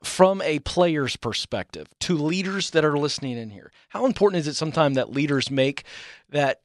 [0.02, 4.54] From a player's perspective, to leaders that are listening in here, how important is it
[4.54, 5.84] sometimes that leaders make
[6.28, 6.60] that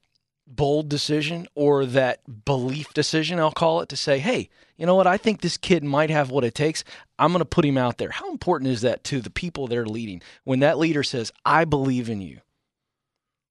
[0.55, 5.07] bold decision or that belief decision, I'll call it, to say, hey, you know what?
[5.07, 6.83] I think this kid might have what it takes.
[7.19, 8.09] I'm going to put him out there.
[8.09, 12.09] How important is that to the people they're leading when that leader says, I believe
[12.09, 12.39] in you?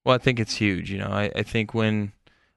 [0.03, 0.91] Well, I think it's huge.
[0.91, 2.11] You know, I, I think when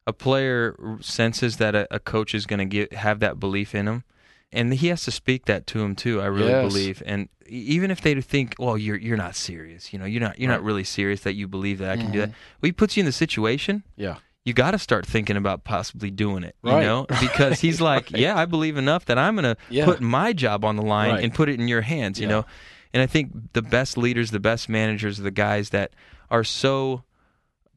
[0.07, 4.05] a player senses that a, a coach is going to have that belief in him,
[4.53, 6.21] and he has to speak that to him too.
[6.21, 6.73] I really Yes.
[6.73, 9.93] believe, and even if they think, well, you're you're not serious.
[9.93, 12.21] You know, you're not you're not really serious that you believe that I can do
[12.21, 12.29] that.
[12.31, 12.59] Mm-hmm.
[12.63, 13.83] Well, he puts you in the situation.
[13.97, 14.17] Yeah.
[14.45, 16.55] You got to start thinking about possibly doing it.
[16.63, 19.87] You know, because he's like, yeah, I believe enough that I'm going to Yeah.
[19.87, 21.25] put my job on the line Right.
[21.25, 22.21] and put it in your hands.
[22.21, 22.33] You Yeah.
[22.33, 22.47] know,
[22.93, 25.93] and I think the best leaders, the best managers, are the guys that
[26.31, 27.05] are so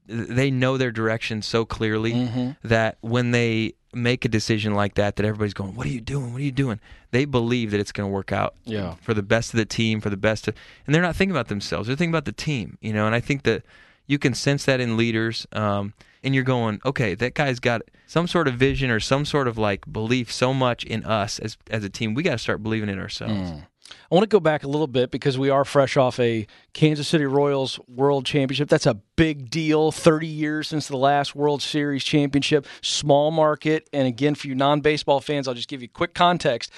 [0.09, 2.51] they know their direction so clearly Mm-hmm.
[2.67, 6.31] that when they make a decision like that that everybody's going what are you doing
[6.31, 6.79] what are you doing
[7.11, 8.95] they believe that it's going to work out Yeah.
[9.01, 11.47] for the best of the team for the best of and they're not thinking about
[11.47, 13.63] themselves they're thinking about the team you know and i think that
[14.05, 18.27] you can sense that in leaders um, and you're going okay that guy's got some
[18.27, 21.83] sort of vision or some sort of like belief so much in us as as
[21.83, 23.63] a team we got to start believing in ourselves mm.
[23.89, 27.07] I want to go back a little bit because we are fresh off a Kansas
[27.07, 28.69] City Royals World Championship.
[28.69, 29.91] That's a big deal.
[29.91, 32.65] 30 years since the last World Series championship.
[32.81, 33.89] Small market.
[33.93, 36.71] And again, for you non baseball fans, I'll just give you quick context.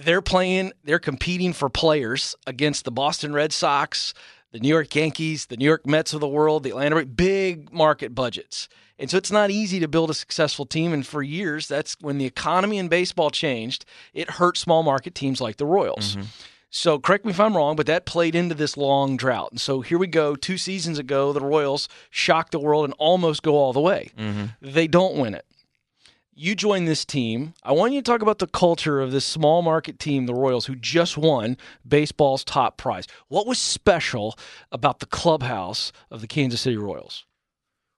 [0.00, 4.12] They're playing, they're competing for players against the Boston Red Sox,
[4.54, 8.14] the New York Yankees, the New York Mets of the world, the Atlanta, big market
[8.14, 8.68] budgets.
[9.00, 10.92] And so it's not easy to build a successful team.
[10.92, 15.40] And for years, that's when the economy in baseball changed, it hurt small market teams
[15.40, 16.14] like the Royals.
[16.14, 16.26] Mm-hmm.
[16.70, 19.50] So correct me if I'm wrong, but that played into this long drought.
[19.50, 20.36] And so here we go.
[20.36, 24.12] Two seasons ago, the Royals shocked the world and almost go all the way.
[24.16, 24.44] Mm-hmm.
[24.62, 25.46] They don't win it.
[26.36, 27.54] You join this team.
[27.62, 30.66] I want you to talk about the culture of this small market team, the Royals,
[30.66, 33.06] who just won baseball's top prize.
[33.28, 34.36] What was special
[34.72, 37.24] about the clubhouse of the Kansas City Royals?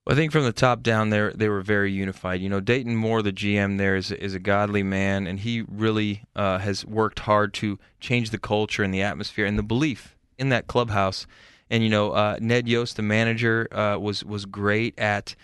[0.07, 2.42] I think from the top down, they they were very unified.
[2.42, 6.22] You know, Dayton Moore, the GM there, is is a godly man, and he really
[6.37, 10.51] uh, has worked hard to change the culture and the atmosphere and the belief in
[10.51, 11.27] that clubhouse.
[11.70, 15.35] And you know, uh, Ned Yost, the manager, uh, was was great at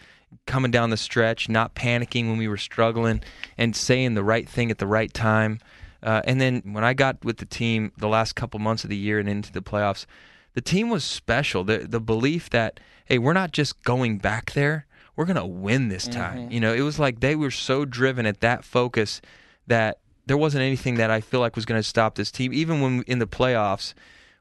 [0.47, 3.23] coming down the stretch, not panicking when we were struggling,
[3.57, 5.61] and saying the right thing at the right time.
[6.03, 8.97] Uh, and then when I got with the team the last couple months of the
[8.97, 10.07] year and into the playoffs,
[10.55, 11.65] the team was special.
[11.65, 16.07] The the belief that hey, we're not just going back there, we're gonna win this
[16.09, 16.51] time.
[16.51, 19.21] You know, it was like they were so driven at that focus
[19.67, 22.53] that there wasn't anything that I feel like was gonna stop this team.
[22.53, 23.95] Even when in the playoffs,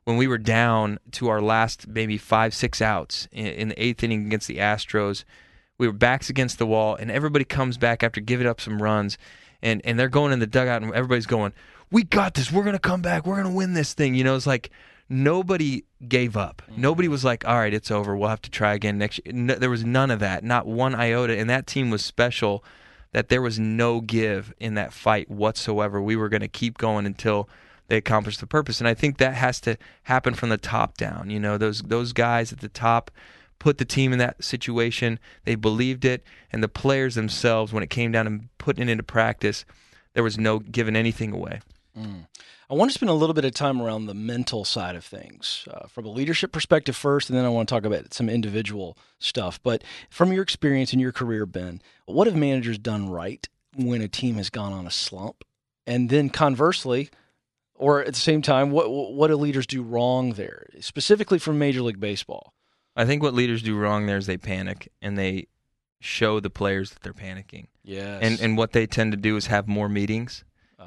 [0.04, 4.04] when we were down to our last maybe five six outs in, in the eighth
[4.04, 5.24] inning against the Astros,
[5.82, 9.18] we were backs against the wall, and everybody comes back after giving up some runs,
[9.64, 11.54] and and they're going in the dugout, and everybody's going,
[11.90, 12.52] "We got this.
[12.52, 13.26] We're gonna come back.
[13.26, 14.70] We're gonna win this thing." You know, it's like
[15.10, 16.62] nobody gave up.
[16.70, 16.82] Mm-hmm.
[16.82, 18.16] Nobody was like, "All right, it's over.
[18.16, 20.44] We'll have to try again next year." No, there was none of that.
[20.44, 21.36] Not one iota.
[21.36, 22.64] And that team was special.
[23.12, 26.00] That there was no give in that fight whatsoever.
[26.00, 27.50] We were going to keep going until
[27.88, 28.80] they accomplished the purpose.
[28.80, 31.32] And I think that has to happen from the top down.
[31.32, 33.10] You know, those those guys at the top
[33.62, 35.20] put the team in that situation.
[35.46, 39.04] They believed it, and the players themselves, when it came down to putting it into
[39.04, 39.66] practice,
[40.14, 41.62] there was no giving anything away.
[41.96, 45.68] I want to spend a little bit of time around the mental side of things
[45.70, 48.98] uh, from a leadership perspective first, and then I want to talk about some individual
[49.20, 49.62] stuff.
[49.62, 53.48] But from your experience in your career, Ben, what have managers done right?
[53.76, 55.44] when a team has gone on a slump?
[55.88, 57.10] And then conversely,
[57.76, 61.82] or at the same time, what what do leaders do wrong there, specifically from Major
[61.82, 62.54] League Baseball?
[62.96, 65.48] I think what leaders do wrong there is they panic and they
[66.00, 67.68] show the players that they're panicking.
[67.84, 68.20] Yes.
[68.22, 70.44] And and what they tend to do is have more meetings.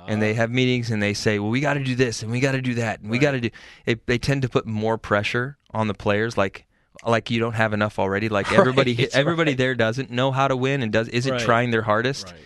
[0.07, 2.40] and they have meetings and they say, "Well, we got to do this and we
[2.40, 3.51] got to do that and we got to do."
[3.87, 6.67] They, they tend to put more pressure on the players, like
[7.07, 8.29] like you don't have enough already.
[8.29, 9.59] Like everybody Right, everybody right.
[9.59, 11.40] there doesn't know how to win and does isn't Right.
[11.40, 12.27] trying their hardest.
[12.27, 12.40] Right.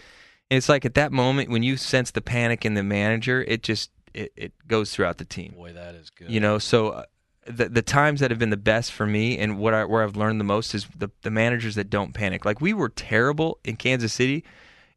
[0.50, 3.62] And it's like at that moment when you sense the panic in the manager, it
[3.62, 5.54] just it, it goes throughout the team.
[5.56, 6.30] Boy, that is good.
[6.30, 7.04] You know, so uh,
[7.48, 10.16] the the times that have been the best for me and what I, where I've
[10.16, 12.44] learned the most is the the managers that don't panic.
[12.44, 14.44] Like we were terrible in Kansas City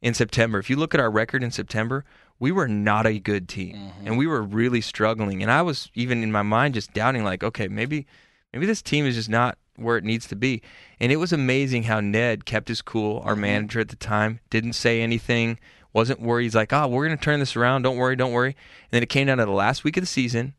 [0.01, 0.59] in September.
[0.59, 2.03] If you look at our record in September,
[2.39, 4.07] we were not a good team, Mm-hmm.
[4.07, 5.41] and we were really struggling.
[5.41, 8.05] And I was even in my mind just doubting, like, okay, maybe
[8.51, 10.61] maybe this team is just not where it needs to be.
[10.99, 13.19] And it was amazing how Ned kept his cool.
[13.25, 13.41] Our Mm-hmm.
[13.41, 15.57] manager at the time didn't say anything,
[15.93, 16.43] wasn't worried.
[16.43, 17.83] He's like, oh, we're gonna turn this around.
[17.83, 18.49] Don't worry, don't worry.
[18.51, 20.53] And then it came down to the last week of the season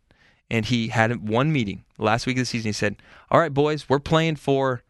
[0.50, 2.68] and he had one meeting last week of the season.
[2.68, 2.96] He said,
[3.30, 4.82] "All right, boys, we're playing for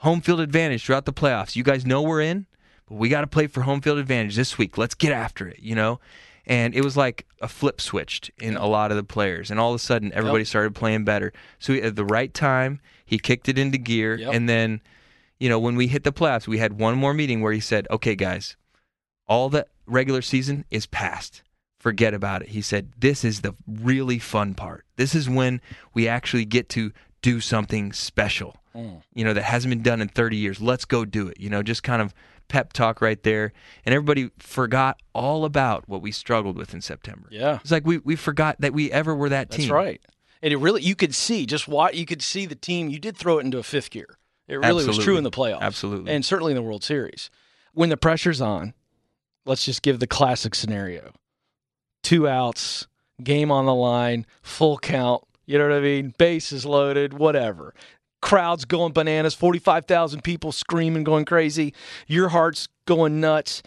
[0.00, 1.56] home field advantage throughout the playoffs.
[1.56, 2.46] You guys know we're in,
[2.88, 4.76] but we got to play for home field advantage this week.
[4.78, 6.00] Let's get after it." You know,
[6.46, 9.70] and it was like a flip switched in a lot of the players, and all
[9.70, 11.32] of a sudden everybody started playing better.
[11.58, 14.34] So he, at the right time, he kicked it into gear, Yep.
[14.34, 14.80] and then,
[15.40, 17.86] you know, when we hit the playoffs, we had one more meeting where he said,
[17.90, 18.56] "Okay, guys,
[19.26, 21.42] all the regular season is past."
[21.86, 22.48] Forget about it.
[22.48, 24.84] He said, This is the really fun part.
[24.96, 25.60] This is when
[25.94, 26.90] we actually get to
[27.22, 29.00] do something special, mm.
[29.14, 30.60] you know, that hasn't been done in 30 years.
[30.60, 31.38] Let's go do it.
[31.38, 32.12] You know, just kind of
[32.48, 33.52] pep talk right there.
[33.84, 37.28] And everybody forgot all about what we struggled with in September.
[37.30, 37.60] Yeah.
[37.60, 39.72] It's like we, we forgot that we ever were that That's team.
[39.72, 40.00] right.
[40.42, 42.88] And it really, you could see just what you could see the team.
[42.88, 44.18] You did throw it into a fifth gear.
[44.48, 45.60] It really was true in the playoffs.
[45.60, 46.10] Absolutely.
[46.10, 47.30] And certainly in the World Series.
[47.74, 48.74] When the pressure's on,
[49.44, 51.12] let's just give the classic scenario
[52.06, 52.86] two outs,
[53.24, 55.24] game on the line, full count.
[55.44, 56.14] You know what I mean?
[56.16, 57.74] Bases loaded, whatever.
[58.22, 61.74] Crowds going bananas, 45,000 people screaming, going crazy.
[62.06, 63.60] Your heart's going nuts.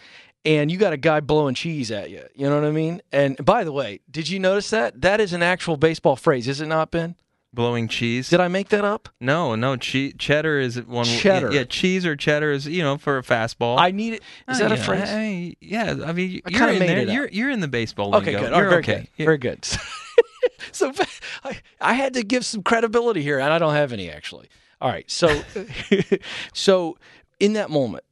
[0.46, 2.22] And you got a guy blowing cheese at you.
[2.34, 3.02] You know what I mean?
[3.12, 5.02] And by the way, did you notice that?
[5.02, 7.16] That is an actual baseball phrase, is it not, Ben?
[7.52, 8.30] Blowing cheese.
[8.30, 9.08] Did I make that up?
[9.20, 9.76] no, no.
[9.76, 11.04] Che- cheddar is one.
[11.04, 11.52] Cheddar.
[11.52, 13.76] Yeah, cheese or cheddar is, you know, for a fastball.
[13.78, 14.22] I need it.
[14.48, 15.08] Is Oh, that a yeah, phrase?
[15.08, 17.02] I- yeah, I mean, I you're in there.
[17.08, 18.48] You're you're in the baseball Okay, lingo.
[18.50, 18.56] good.
[18.56, 19.08] You're very okay.
[19.16, 19.24] good.
[19.24, 19.64] Very good.
[20.72, 20.92] so
[21.44, 24.48] I, I had to give some credibility here, and I don't have any actually.
[24.80, 25.42] All right, so
[26.52, 26.96] so
[27.38, 28.04] in that moment,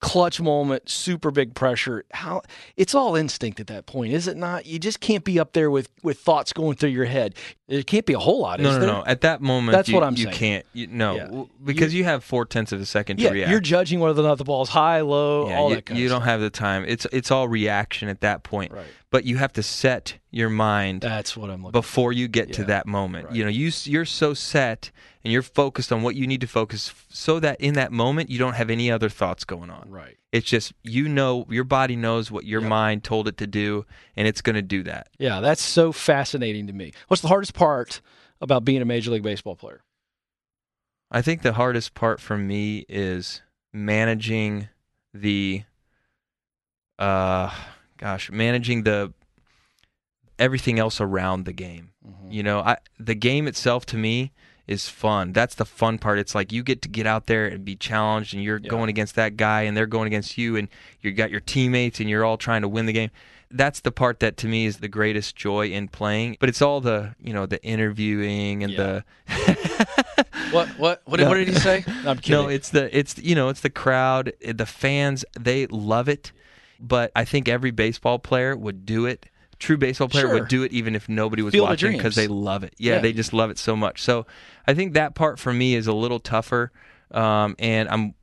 [0.00, 2.04] clutch moment, super big pressure.
[2.12, 2.42] How
[2.76, 4.66] it's all instinct at that point, is it not?
[4.66, 7.34] You just can't be up there with with thoughts going through your head.
[7.66, 8.60] There can't be a whole lot.
[8.60, 8.88] No, is no, there?
[8.92, 9.04] no.
[9.06, 10.34] At that moment, That's you, what I'm you saying.
[10.36, 10.66] can't.
[10.74, 11.44] You, no, Yeah.
[11.64, 13.50] because you, have four tenths of a second Yeah, to react.
[13.50, 16.08] you're judging whether or not the ball's high, low, yeah, all you, that kind you
[16.10, 16.84] don't have the time.
[16.86, 18.72] It's it's all reaction at that point.
[18.72, 18.84] Right.
[19.10, 21.72] But you have to set your mind That's what I'm looking.
[21.72, 23.26] before you get to that moment.
[23.28, 23.34] right.
[23.36, 24.90] You know, you you're so set
[25.24, 28.28] and you're focused on what you need to focus, f- so that in that moment
[28.28, 29.88] you don't have any other thoughts going on.
[29.88, 30.18] Right.
[30.34, 32.68] It's just you know your body knows what your Yep.
[32.68, 35.06] mind told it to do, and it's going to do that.
[35.16, 36.92] Yeah, that's so fascinating to me.
[37.06, 38.00] What's the hardest part
[38.40, 39.84] about being a major league baseball player?
[41.08, 43.42] I think the hardest part for me is
[43.72, 44.70] managing
[45.12, 45.62] the
[46.98, 47.54] uh
[47.98, 49.12] gosh, managing the
[50.40, 51.92] everything else around the game.
[52.04, 52.32] Mm-hmm.
[52.32, 54.32] You know, I the game itself to me
[54.66, 55.32] is fun.
[55.32, 56.18] That's the fun part.
[56.18, 58.70] It's like you get to get out there and be challenged and you're Yeah.
[58.70, 60.68] going against that guy and they're going against you and
[61.02, 63.10] you got your teammates and you're all trying to win the game.
[63.50, 66.38] That's the part that to me is the greatest joy in playing.
[66.40, 69.00] But it's all the, you know, the interviewing and Yeah.
[69.28, 70.14] the
[70.50, 71.28] What what what, No.
[71.28, 71.84] what did he say?
[72.04, 72.32] No, I'm kidding.
[72.42, 75.24] No, it's the it's you know it's the crowd, the fans.
[75.38, 76.32] They love it,
[76.80, 79.26] but I think every baseball player would do it.
[79.58, 80.34] True baseball player Sure.
[80.34, 82.74] would do it even if nobody was Field watching because they love it.
[82.78, 82.98] Yeah, Yeah.
[83.00, 84.02] they just love it so much.
[84.02, 84.26] So
[84.66, 86.72] I think that part for me is a little tougher,
[87.10, 88.14] um, and I'm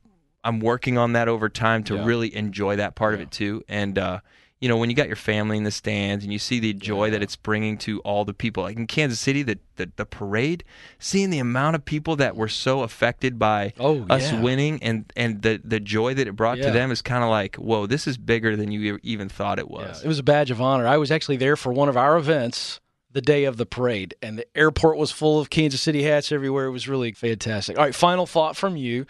[0.44, 2.04] I'm working on that over time to Yeah.
[2.04, 3.62] really enjoy that part of it too.
[3.68, 4.20] And uh,
[4.62, 7.10] you know, when you got your family in the stands and you see the joy
[7.10, 10.62] that it's bringing to all the people, like in Kansas City, the, the the parade,
[10.98, 14.40] seeing the amount of people that were so affected by Oh, us yeah.
[14.40, 16.66] winning and and the the joy that it brought Yeah.
[16.66, 19.66] to them is kind of like, whoa, this is bigger than you even thought it
[19.68, 20.04] Yeah, was.
[20.04, 20.86] it was a badge of honor.
[20.86, 24.38] I was actually there for one of our events the day of the parade, and
[24.38, 26.66] the airport was full of Kansas City hats everywhere.
[26.66, 27.76] It was really fantastic.
[27.76, 29.04] All right, final thought from you.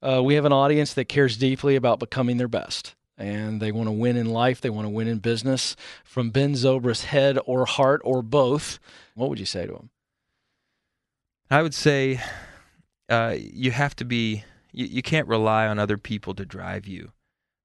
[0.00, 3.86] Uh, we have an audience that cares deeply about becoming their best, and they want
[3.88, 4.60] to win in life.
[4.60, 5.76] They want to win in business.
[6.04, 8.78] From Ben Zobrist, head or heart or both,
[9.14, 9.90] what would you say to them?
[11.50, 12.20] I would say
[13.08, 17.12] uh, you have to be you, you can't rely on other people to drive you.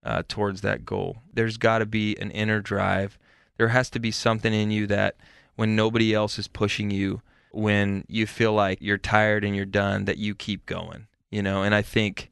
[0.03, 1.17] uh, towards that goal.
[1.33, 3.19] There's got to be an inner drive.
[3.57, 5.15] There has to be something in you that
[5.55, 10.05] when nobody else is pushing you, when you feel like you're tired and you're done,
[10.05, 11.07] that you keep going.
[11.29, 12.31] You know, and I think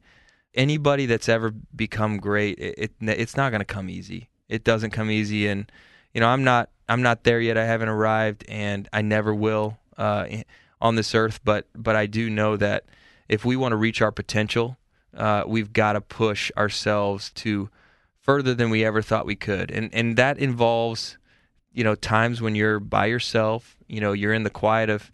[0.56, 4.28] anybody that's ever become great, it, it it's not going to come easy.
[4.48, 5.70] It doesn't come easy, and
[6.14, 7.58] you know, I'm not I'm not there yet.
[7.58, 10.26] I haven't arrived, and I never will uh,
[10.80, 11.40] on this earth.
[11.44, 12.84] But but I do know that
[13.28, 14.78] if we want to reach our potential,
[15.14, 17.68] uh, we've got to push ourselves to
[18.20, 21.18] further than we ever thought we could, and and that involves
[21.72, 23.76] you know times when you're by yourself.
[23.88, 25.12] You know, you're in the quiet of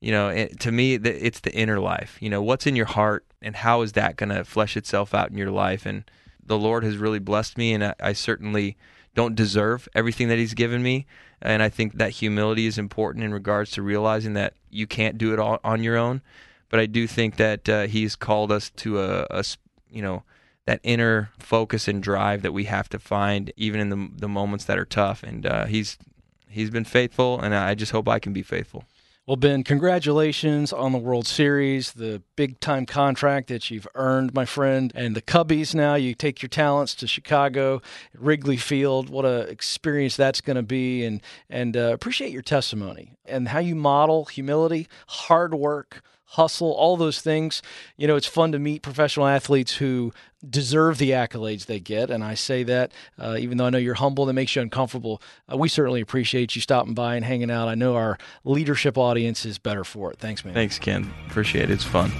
[0.00, 3.24] you know it, to me it's the inner life you know what's in your heart
[3.42, 6.04] and how is that going to flesh itself out in your life and
[6.44, 8.76] the lord has really blessed me and I, I, certainly
[9.14, 11.06] don't deserve everything that he's given me
[11.40, 15.32] and i think that humility is important in regards to realizing that you can't do
[15.32, 16.20] it all on your own
[16.68, 19.44] but I do think that uh, he's called us to a, a,
[19.90, 20.24] you know,
[20.66, 24.64] that inner focus and drive that we have to find even in the the moments
[24.64, 25.22] that are tough.
[25.22, 25.96] And uh, he's
[26.48, 28.84] he's been faithful, and I just hope I can be faithful.
[29.26, 34.44] Well, Ben, congratulations on the World Series, the big time contract that you've earned, my
[34.44, 34.92] friend.
[34.94, 37.82] And the Cubbies now, you take your talents to Chicago,
[38.16, 39.10] Wrigley Field.
[39.10, 41.04] What an experience that's going to be.
[41.04, 46.96] And, and uh, appreciate your testimony and how you model humility, hard work hustle, all
[46.96, 47.62] those things.
[47.96, 50.12] You know, it's fun to meet professional athletes who
[50.48, 52.10] deserve the accolades they get.
[52.10, 55.22] And I say that uh, even though I know you're humble, that makes you uncomfortable.
[55.50, 57.68] Uh, we certainly appreciate you stopping by and hanging out.
[57.68, 60.18] I know our leadership audience is better for it.
[60.18, 60.54] Thanks, man.
[60.54, 61.12] Thanks, Ken.
[61.28, 61.74] Appreciate it.
[61.74, 62.12] It's fun.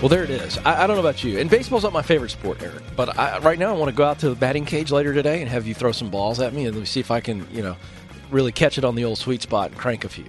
[0.00, 0.58] Well, there it is.
[0.58, 2.82] I, I, don't know about you, and baseball's not my favorite sport, Eric.
[2.96, 5.40] But I, right now, I want to go out to the batting cage later today
[5.40, 7.48] and have you throw some balls at me, and let me see if I can,
[7.50, 7.76] you know,
[8.30, 10.26] really catch it on the old sweet spot and crank a few.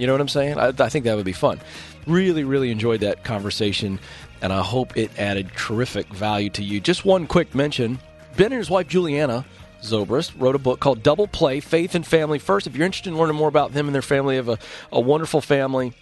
[0.00, 0.58] You know what I'm saying?
[0.58, 1.60] I, I think that would be fun.
[2.06, 4.00] Really, really enjoyed that conversation,
[4.40, 6.80] and I hope it added terrific value to you.
[6.80, 7.98] Just one quick mention
[8.34, 9.44] Ben and his wife, Juliana,
[9.82, 12.66] Zobrist wrote a book called Double Play Faith and Family First.
[12.66, 14.58] If you're interested in learning more about them and their family, have a,
[14.90, 15.92] a wonderful family.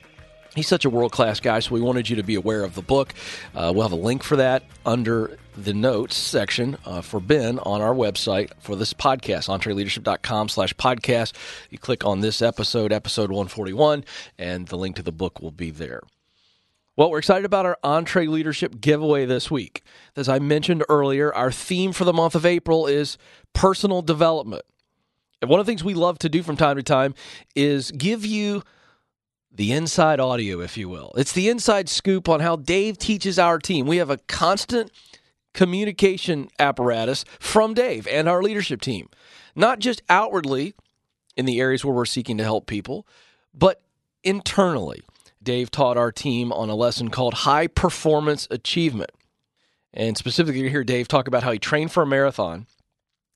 [0.55, 2.83] He's such a world class guy, so we wanted you to be aware of the
[2.83, 3.13] book.
[3.55, 7.83] Uh, we'll have a link for that under the notes section uh, for Ben on
[7.83, 11.33] our website for this podcast, entreleadership.com slash podcast.
[11.71, 14.05] You click on this episode, episode 141,
[14.39, 16.01] and the link to the book will be there.
[16.97, 19.83] Well, we're excited about our EntreLeadership giveaway this week.
[20.17, 23.19] As I mentioned earlier, our theme for the month of April is
[23.53, 24.63] personal development.
[25.41, 27.15] And one of the things we love to do from time to time
[27.55, 28.63] is give you–
[29.51, 31.13] the inside audio, if you will.
[31.17, 33.87] It's the inside scoop on how Dave teaches our team.
[33.87, 34.91] We have a constant
[35.55, 39.09] communication apparatus from Dave and our leadership team,
[39.57, 40.75] not just outwardly
[41.37, 43.07] in the areas where we're seeking to help people,
[43.55, 43.83] but
[44.23, 45.03] internally.
[45.43, 49.11] Dave taught our team on a lesson called high performance achievement.
[49.95, 52.67] And specifically, you hear Dave talk about how he trained for a marathon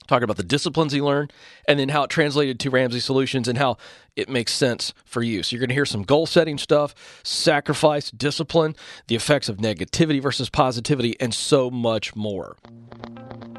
[0.06, 1.32] talking about the disciplines he learned,
[1.66, 3.76] and then how it translated to Ramsey Solutions and how
[4.16, 5.42] it makes sense for you.
[5.42, 10.20] So you're going to hear some goal setting stuff, sacrifice, discipline, the effects of negativity
[10.20, 12.56] versus positivity, and so much more.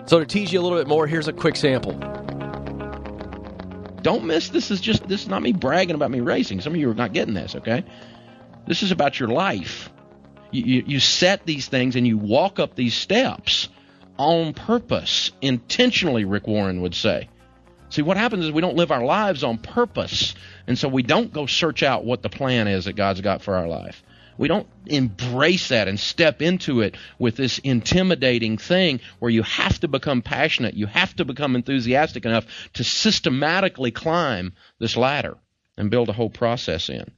[0.05, 1.93] So to tease you a little bit more, here's a quick sample.
[4.01, 6.59] Don't miss this is just this is not me bragging about me racing.
[6.59, 7.85] Some of you are not getting this, okay?
[8.67, 9.89] This is about your life.
[10.51, 13.69] You, you, you set these things and you walk up these steps
[14.17, 17.29] on purpose, intentionally, Rick Warren would say.
[17.89, 20.33] See, what happens is we don't live our lives on purpose,
[20.65, 23.55] and so we don't go search out what the plan is that God's got for
[23.55, 24.01] our life.
[24.37, 29.79] We don't embrace that and step into it with this intimidating thing where you have
[29.81, 35.37] to become passionate, you have to become enthusiastic enough to systematically climb this ladder
[35.77, 37.11] and build a whole process in.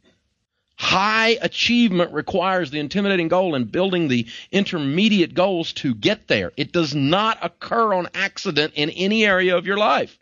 [0.77, 6.51] High achievement requires the intimidating goal and building the intermediate goals to get there.
[6.57, 10.17] It does not occur on accident in any area of your life.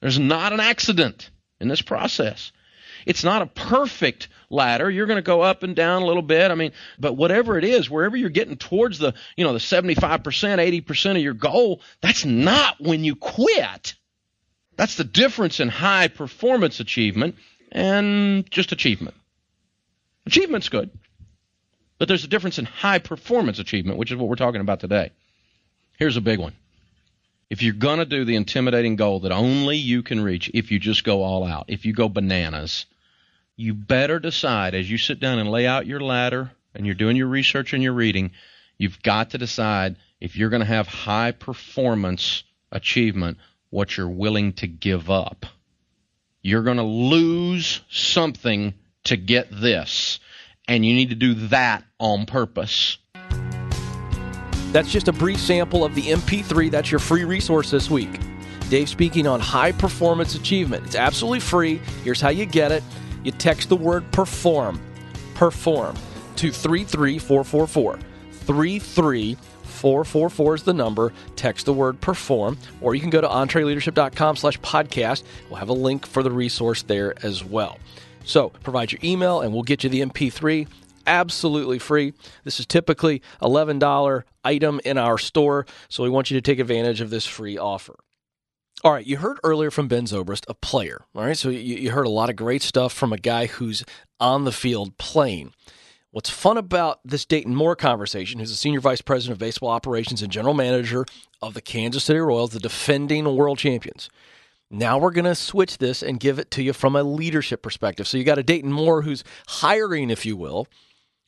[0.00, 2.52] There's not an accident in this process.
[3.06, 4.90] It's not a perfect ladder.
[4.90, 6.50] You're going to go up and down a little bit.
[6.50, 10.20] I mean, but whatever it is, wherever you're getting towards the, you know, the 75%,
[10.20, 13.94] 80% of your goal, that's not when you quit.
[14.76, 17.36] That's the difference in high performance achievement
[17.72, 19.16] and just achievement.
[20.26, 20.90] Achievement's good.
[21.98, 25.12] But there's a difference in high performance achievement, which is what we're talking about today.
[25.98, 26.54] Here's a big one.
[27.50, 30.78] If you're going to do the intimidating goal that only you can reach if you
[30.78, 32.86] just go all out, if you go bananas,
[33.56, 37.16] you better decide as you sit down and lay out your ladder and you're doing
[37.16, 38.30] your research and your reading,
[38.78, 43.36] you've got to decide if you're going to have high performance achievement,
[43.68, 45.44] what you're willing to give up.
[46.40, 48.72] You're going to lose something
[49.04, 50.20] to get this.
[50.68, 52.98] And you need to do that on purpose.
[54.72, 56.70] That's just a brief sample of the MP3.
[56.70, 58.20] That's your free resource this week.
[58.68, 60.86] Dave speaking on high performance achievement.
[60.86, 61.80] It's absolutely free.
[62.04, 62.84] Here's how you get it
[63.24, 64.80] you text the word perform,
[65.34, 65.96] perform
[66.36, 67.98] to 33444.
[68.30, 71.12] 33444 is the number.
[71.36, 75.24] Text the word perform, or you can go to entreleadership.com slash podcast.
[75.48, 77.78] We'll have a link for the resource there as well.
[78.24, 80.66] So provide your email and we'll get you the MP3
[81.06, 82.12] absolutely free.
[82.44, 87.00] This is typically $11 item in our store, so we want you to take advantage
[87.00, 87.96] of this free offer.
[88.82, 91.04] All right, you heard earlier from Ben Zobrist, a player.
[91.14, 93.84] All right, so you, you heard a lot of great stuff from a guy who's
[94.18, 95.52] on the field playing.
[96.12, 100.22] What's fun about this Dayton Moore conversation, who's the senior vice president of baseball operations
[100.22, 101.04] and general manager
[101.42, 104.08] of the Kansas City Royals, the defending world champions.
[104.70, 108.06] Now we're going to switch this and give it to you from a leadership perspective.
[108.06, 110.68] So you got a Dayton Moore who's hiring, if you will,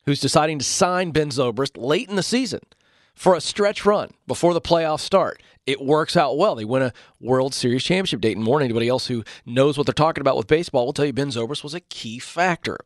[0.05, 2.61] who's deciding to sign Ben Zobrist late in the season
[3.13, 5.43] for a stretch run before the playoffs start.
[5.65, 6.55] It works out well.
[6.55, 8.21] They win a World Series championship.
[8.21, 11.05] Dayton Moore, and anybody else who knows what they're talking about with baseball will tell
[11.05, 12.77] you Ben Zobrist was a key factor.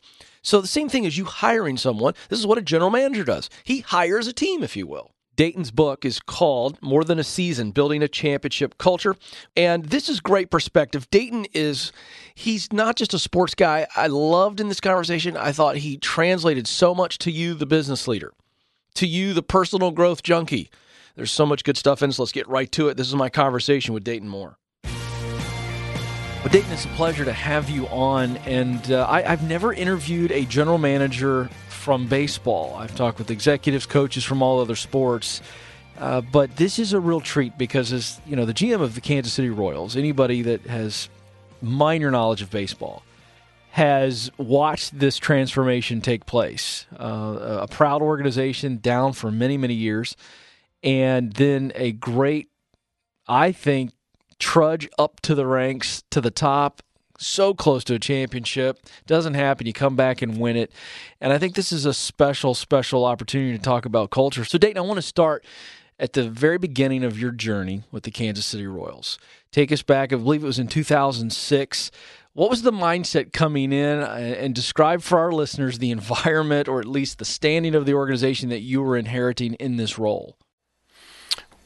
[0.41, 3.49] So the same thing as you hiring someone, this is what a general manager does.
[3.64, 5.12] He hires a team, if you will.
[5.38, 9.16] Dayton's book is called More Than a Season Building a Championship Culture.
[9.56, 11.08] And this is great perspective.
[11.12, 11.94] Dayton is,
[12.34, 13.86] he's not just a sports guy.
[13.96, 18.08] I loved in this conversation, I thought he translated so much to you, the business
[18.08, 18.34] leader,
[18.96, 20.72] to you, the personal growth junkie.
[21.16, 22.18] There's so much good stuff in this.
[22.18, 22.98] Let's get right to it.
[22.98, 24.58] This is my conversation with Dayton Moore.
[24.84, 28.38] Well, Dayton, it's a pleasure to have you on.
[28.38, 31.50] And uh, I, I've never interviewed a general manager
[31.88, 32.76] from baseball.
[32.76, 35.42] I've talked with executives, coaches from all other sports.
[35.98, 39.00] Uh, but this is a real treat because, as you know, the GM of the
[39.00, 41.08] Kansas City Royals, anybody that has
[41.62, 43.04] minor knowledge of baseball,
[43.70, 46.88] has watched this transformation take place.
[47.00, 50.18] Uh, a proud organization down for many, many years,
[50.84, 52.50] and then a great,
[53.30, 53.92] I think,
[54.40, 56.82] trudge up to the ranks to the top
[57.18, 58.80] so close to a championship.
[59.05, 59.68] Doesn't happen.
[59.68, 60.72] You come back and win it.
[61.20, 64.45] And I think this is a special, special opportunity to talk about culture.
[64.45, 65.43] So, Dayton, I want to start
[65.99, 69.18] at the very beginning of your journey with the Kansas City Royals.
[69.51, 71.91] Take us back, I believe it was in 2006.
[72.34, 76.80] What was the mindset coming in uh, and describe for our listeners the environment or
[76.80, 80.38] at least the standing of the organization that you were inheriting in this role?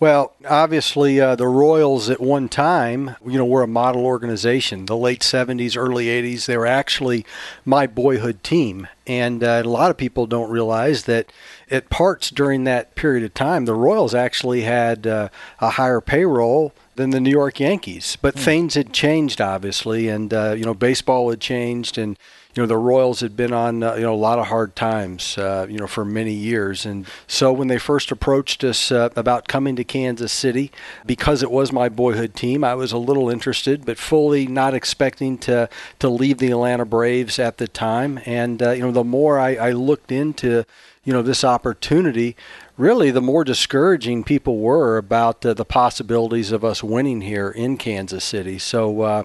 [0.02, 4.88] Well, obviously, uh, the Royals at one time, you know, were a model organization.
[4.88, 7.24] The late 70s, early 80s, they were actually
[7.66, 8.88] my boyhood team.
[9.06, 11.32] And uh, a lot of people don't realize that
[11.70, 15.30] at parts during that period of time, the Royals actually had uh,
[15.60, 18.18] a higher payroll than the New York Yankees.
[18.20, 18.40] But mm.
[18.40, 22.00] things had changed, obviously, and, uh, you know, baseball had changed.
[22.00, 22.18] And,
[22.54, 25.38] you know the Royals had been on uh, you know a lot of hard times
[25.38, 26.86] uh, you know for many years.
[26.86, 30.72] And so when they first approached us uh, about coming to Kansas City
[31.06, 35.38] because it was my boyhood team I was a little interested but fully not expecting
[35.40, 38.20] to to leave the Atlanta Braves at the time.
[38.26, 40.66] And uh, you know the more I, I looked into
[41.04, 42.36] you know this opportunity
[42.78, 47.78] really the more discouraging people were about uh, the possibilities of us winning here in
[47.78, 48.58] Kansas City.
[48.58, 49.24] So uh,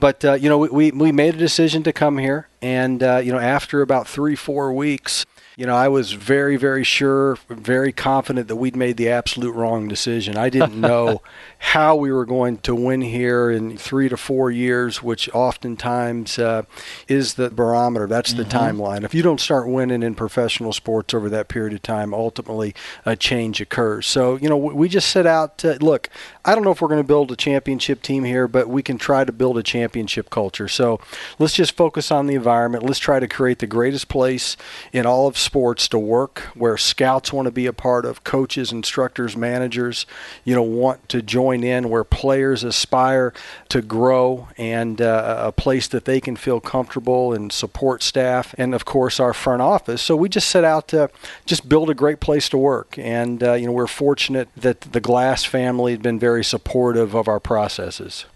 [0.00, 3.32] but uh, you know, we, we made a decision to come here, and uh, you
[3.32, 5.26] know, after about three four weeks,
[5.58, 9.88] you know, I was very, very sure, very confident that we'd made the absolute wrong
[9.88, 10.36] decision.
[10.36, 11.20] I didn't know
[11.58, 16.62] how we were going to win here in three to four years, which oftentimes uh,
[17.08, 18.06] is the barometer.
[18.06, 18.56] That's the mm-hmm.
[18.56, 19.02] timeline.
[19.02, 22.72] If you don't start winning in professional sports over that period of time, ultimately
[23.04, 24.06] a change occurs.
[24.06, 26.08] So, you know, we just set out to look.
[26.48, 28.96] I don't know if we're going to build a championship team here, but we can
[28.96, 30.66] try to build a championship culture.
[30.66, 30.98] So
[31.38, 32.84] let's just focus on the environment.
[32.84, 34.56] Let's try to create the greatest place
[34.90, 38.72] in all of sports to work where scouts want to be a part of, coaches,
[38.72, 40.06] instructors, managers,
[40.42, 43.34] you know, want to join in, where players aspire
[43.68, 48.74] to grow, and uh, a place that they can feel comfortable and support staff, and
[48.74, 50.00] of course our front office.
[50.00, 51.10] So we just set out to
[51.44, 55.00] just build a great place to work, and uh, you know we're fortunate that the
[55.02, 58.26] Glass family has been very supportive of our processes.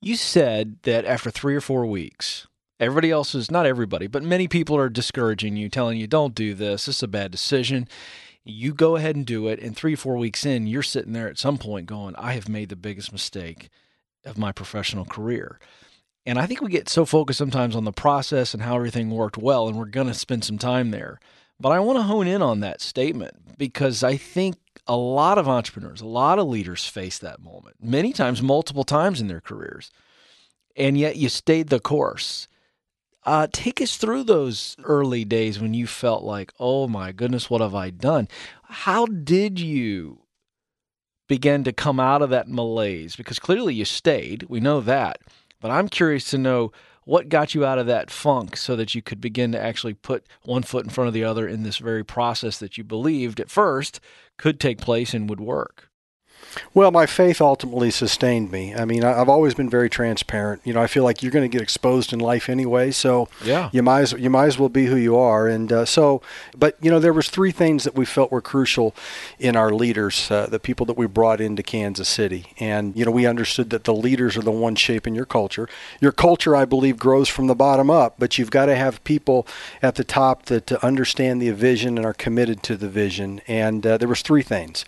[0.00, 2.46] You said that after three or four weeks,
[2.80, 6.54] Everybody else is not everybody, but many people are discouraging you, telling you, don't do
[6.54, 6.86] this.
[6.86, 7.88] This is a bad decision.
[8.44, 9.60] You go ahead and do it.
[9.60, 12.48] And three, or four weeks in, you're sitting there at some point going, I have
[12.48, 13.70] made the biggest mistake
[14.24, 15.60] of my professional career.
[16.26, 19.38] And I think we get so focused sometimes on the process and how everything worked
[19.38, 21.20] well, and we're going to spend some time there.
[21.60, 24.56] But I want to hone in on that statement because I think
[24.86, 29.20] a lot of entrepreneurs, a lot of leaders face that moment, many times, multiple times
[29.20, 29.90] in their careers.
[30.76, 32.48] And yet you stayed the course.
[33.24, 37.62] Uh, take us through those early days when you felt like, oh my goodness, what
[37.62, 38.28] have I done?
[38.64, 40.20] How did you
[41.26, 43.16] begin to come out of that malaise?
[43.16, 45.20] Because clearly you stayed, we know that.
[45.60, 46.72] But I'm curious to know
[47.04, 50.26] what got you out of that funk so that you could begin to actually put
[50.42, 53.50] one foot in front of the other in this very process that you believed at
[53.50, 54.00] first
[54.38, 55.90] could take place and would work.
[56.72, 58.74] Well, my faith ultimately sustained me.
[58.74, 60.62] I mean, I've always been very transparent.
[60.64, 63.70] You know, I feel like you're going to get exposed in life anyway, so yeah.
[63.72, 65.48] you might as, you might as well be who you are.
[65.48, 66.22] And uh, so,
[66.56, 68.94] but you know, there was three things that we felt were crucial
[69.38, 72.46] in our leaders, uh, the people that we brought into Kansas City.
[72.58, 75.68] And you know, we understood that the leaders are the ones shaping your culture.
[76.00, 79.46] Your culture, I believe, grows from the bottom up, but you've got to have people
[79.82, 83.40] at the top that understand the vision and are committed to the vision.
[83.46, 84.84] And uh, there was three things.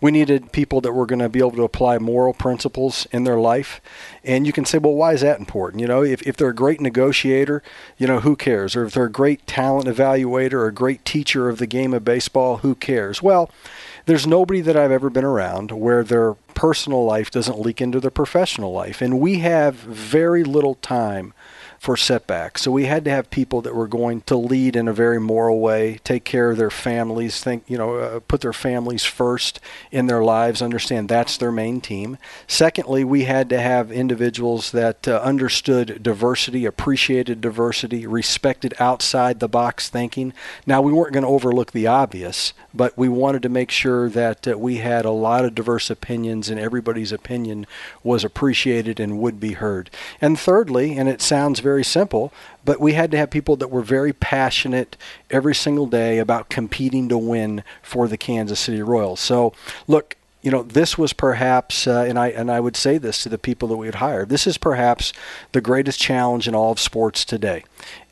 [0.00, 3.38] We needed people that were going to be able to apply moral principles in their
[3.38, 3.80] life.
[4.24, 5.80] And you can say, well, why is that important?
[5.80, 7.62] You know, if, if they're a great negotiator,
[7.98, 8.76] you know, who cares?
[8.76, 12.04] Or if they're a great talent evaluator or a great teacher of the game of
[12.04, 13.22] baseball, who cares?
[13.22, 13.50] Well,
[14.06, 18.10] there's nobody that I've ever been around where their personal life doesn't leak into their
[18.10, 19.00] professional life.
[19.00, 21.32] And we have very little time
[21.80, 22.60] for setbacks.
[22.60, 25.60] So we had to have people that were going to lead in a very moral
[25.60, 29.60] way, take care of their families, think, you know, uh, put their families first
[29.90, 32.18] in their lives, understand that's their main team.
[32.46, 39.48] Secondly, we had to have individuals that uh, understood diversity, appreciated diversity, respected outside the
[39.48, 40.34] box thinking.
[40.66, 44.46] Now, we weren't going to overlook the obvious, but we wanted to make sure that
[44.46, 47.66] uh, we had a lot of diverse opinions and everybody's opinion
[48.02, 49.88] was appreciated and would be heard.
[50.20, 52.32] And thirdly, and it sounds very very simple,
[52.64, 54.96] but we had to have people that were very passionate
[55.30, 59.20] every single day about competing to win for the Kansas City Royals.
[59.20, 59.52] So,
[59.86, 63.28] look, you know, this was perhaps, uh, and I and I would say this to
[63.28, 64.30] the people that we had hired.
[64.30, 65.12] This is perhaps
[65.52, 67.62] the greatest challenge in all of sports today.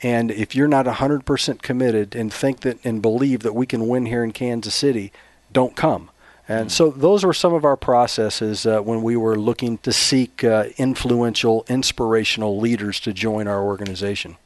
[0.04, 4.06] And if you're not 100% committed and think that and believe that we can win
[4.06, 5.10] here in Kansas City,
[5.52, 6.10] don't come.
[6.48, 10.42] And so those were some of our processes uh, when we were looking to seek
[10.42, 14.38] uh, influential, inspirational leaders to join our organization.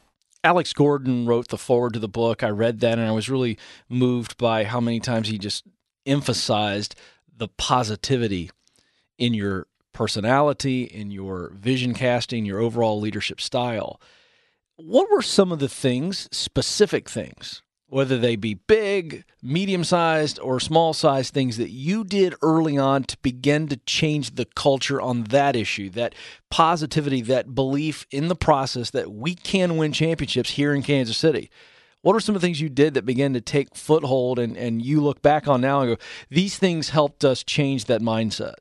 [0.43, 2.43] Alex Gordon wrote the foreword to the book.
[2.43, 5.63] I read that and I was really moved by how many times he just
[6.05, 6.95] emphasized
[7.35, 8.51] the positivity
[9.17, 14.01] in your personality, in your vision casting, your overall leadership style.
[14.75, 17.61] What were some of the things, specific things,
[17.93, 23.03] whether they be big, medium sized, or small sized things that you did early on
[23.03, 26.15] to begin to change the culture on that issue, that
[26.49, 31.51] positivity, that belief in the process that we can win championships here in Kansas City.
[32.01, 34.81] What are some of the things you did that began to take foothold and, and
[34.81, 38.55] you look back on now and go, these things helped us change that mindset?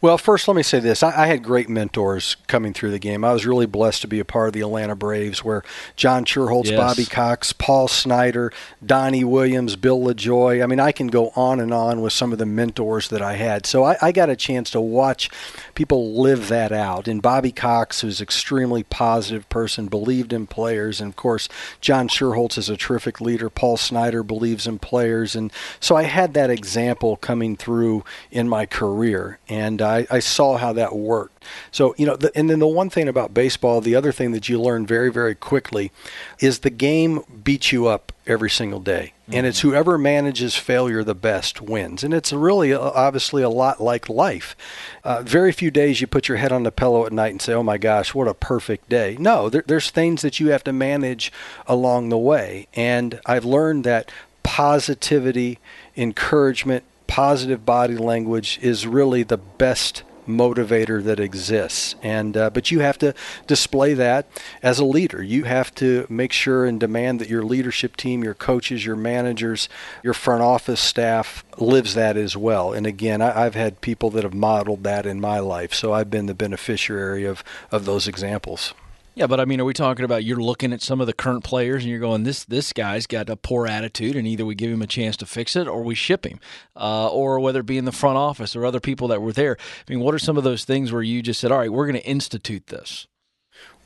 [0.00, 1.02] Well, first, let me say this.
[1.02, 3.24] I, I, had great mentors coming through the game.
[3.24, 5.62] I was really blessed to be a part of the Atlanta Braves, where
[5.96, 6.76] John Schuerholz, yes.
[6.76, 8.52] Bobby Cox, Paul Snyder,
[8.84, 10.62] Donnie Williams, Bill Lajoie.
[10.62, 13.34] I mean, I can go on and on with some of the mentors that I
[13.34, 13.66] had.
[13.66, 15.30] So I, I got a chance to watch
[15.74, 17.08] people live that out.
[17.08, 21.00] And Bobby Cox, who's an extremely positive person, believed in players.
[21.00, 21.48] And of course,
[21.80, 23.48] John Schuerholz is a terrific leader.
[23.48, 25.36] Paul Snyder believes in players.
[25.36, 29.38] And so I had that example coming through in my career.
[29.48, 31.44] And and I, I saw how that worked.
[31.70, 34.48] So, you know, the, and then the one thing about baseball, the other thing that
[34.48, 35.92] you learn very, very quickly
[36.40, 39.12] is the game beats you up every single day.
[39.22, 39.34] Mm-hmm.
[39.34, 39.68] And it's mm-hmm.
[39.68, 42.02] whoever manages failure the best wins.
[42.02, 44.56] And it's really, uh, obviously, a lot like life.
[45.04, 47.52] Uh, very few days you put your head on the pillow at night and say,
[47.52, 49.16] oh my gosh, what a perfect day.
[49.18, 51.32] No, there, there's things that you have to manage
[51.66, 52.66] along the way.
[52.74, 54.10] And I've learned that
[54.42, 55.58] positivity,
[55.96, 61.94] encouragement, positive body language is really the best motivator that exists.
[62.02, 63.12] And uh, but you have to
[63.46, 64.26] display that
[64.62, 65.22] as a leader.
[65.22, 69.68] You have to make sure and demand that your leadership team your coaches your managers
[70.02, 72.72] your front office staff lives that as well.
[72.72, 75.74] And again I, have had people that have modeled that in my life.
[75.74, 78.72] So i've been the beneficiary of of those examples
[79.14, 81.44] yeah, but I mean, are we talking about you're looking at some of the current
[81.44, 84.70] players and you're going, this this guy's got a poor attitude, and either we give
[84.70, 86.40] him a chance to fix it or we ship him,
[86.76, 89.56] uh, or whether it be in the front office or other people that were there.
[89.60, 91.86] I mean, what are some of those things where you just said, all right, we're
[91.86, 93.06] going to institute this?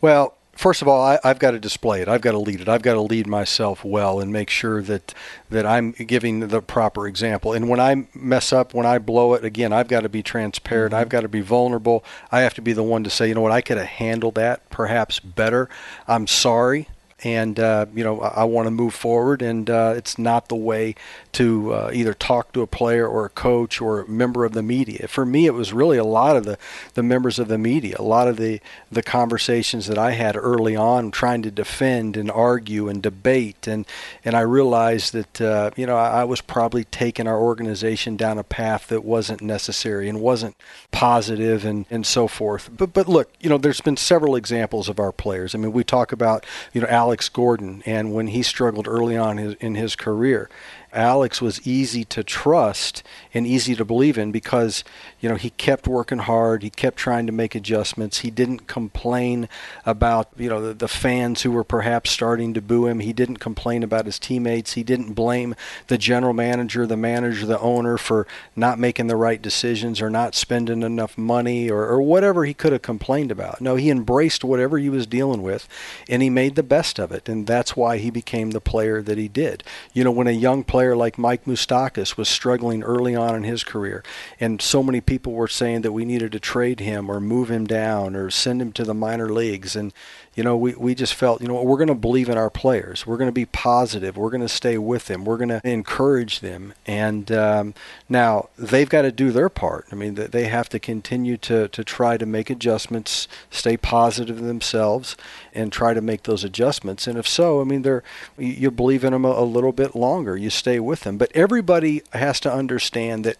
[0.01, 2.09] Well, first of all, I, have got to display it.
[2.09, 2.68] I've got to lead it.
[2.68, 5.14] I've got to lead myself well and make sure that
[5.50, 7.52] that I'm giving the proper example.
[7.52, 10.92] And when I mess up, when I blow it, again, I've got to be transparent.
[10.92, 11.00] Mm-hmm.
[11.00, 12.04] I've got to be vulnerable.
[12.32, 14.34] I have to be the one to say, you know what, I could have handled
[14.36, 15.68] that perhaps better.
[16.09, 16.88] I'm sorry.
[17.24, 20.57] and uh, you know I, I want to move forward, and uh, it's not the
[20.57, 20.94] way
[21.37, 24.62] to uh, either talk to a player or a coach or a member of the
[24.62, 25.07] media.
[25.07, 26.57] For me, it was really a lot of the,
[26.95, 28.59] the members of the media, a lot of the
[28.91, 33.84] the conversations that I had early on, trying to defend and argue and debate, and
[34.24, 38.39] and I realized that uh, you know I, I was probably taking our organization down
[38.39, 40.57] a path that wasn't necessary and wasn't
[40.91, 42.70] positive and and so forth.
[42.74, 45.55] But but look, you know, there's been several examples of our players.
[45.55, 49.37] I mean, we talk about you know Alex Gordon and when he struggled early on
[49.37, 50.49] his, in his career.
[50.93, 53.03] Alex was easy to trust
[53.34, 54.84] and easy to believe in because
[55.20, 59.49] you know he kept working hard he kept trying to make adjustments he didn't complain
[59.84, 63.39] about you know the, the, fans who were perhaps starting to boo him he didn't
[63.39, 65.55] complain about his teammates he didn't blame
[65.89, 70.34] the general manager the manager the owner for not making the right decisions or not
[70.34, 73.61] spending enough money or, or whatever he could have complained about.
[73.61, 75.68] No he embraced whatever he was dealing with
[76.09, 79.18] and he made the best of it and that's why he became the player that
[79.18, 79.64] he did.
[79.93, 83.64] You know when a young player like Mike Moustakas was struggling early on in his
[83.64, 84.03] career
[84.39, 87.66] and so many people were saying that we needed to trade him or move him
[87.66, 89.77] down or send him to the minor leagues.
[89.77, 89.93] And,
[90.37, 93.07] you know, we, we just felt, you know, we're going to believe in our players.
[93.07, 94.18] We're going to be positive.
[94.18, 95.24] We're going to stay with them.
[95.24, 96.74] We're going to encourage them.
[96.87, 97.72] And um,
[98.07, 99.87] now they've got to do their part.
[99.91, 105.16] I mean, they have to continue to, to try to make adjustments, stay positive themselves,
[105.55, 107.07] and try to make those adjustments.
[107.07, 108.03] And if so, I mean, they're
[108.37, 110.37] you believe in them a, a little bit longer.
[110.37, 111.16] You stay with them.
[111.16, 113.39] But everybody has to understand that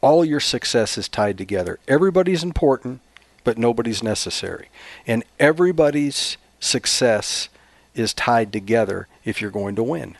[0.00, 1.78] all your success is tied together.
[1.86, 3.00] Everybody's important,
[3.44, 4.68] but nobody's necessary.
[5.06, 7.48] And everybody's success
[7.94, 10.16] is tied together if you're going to win.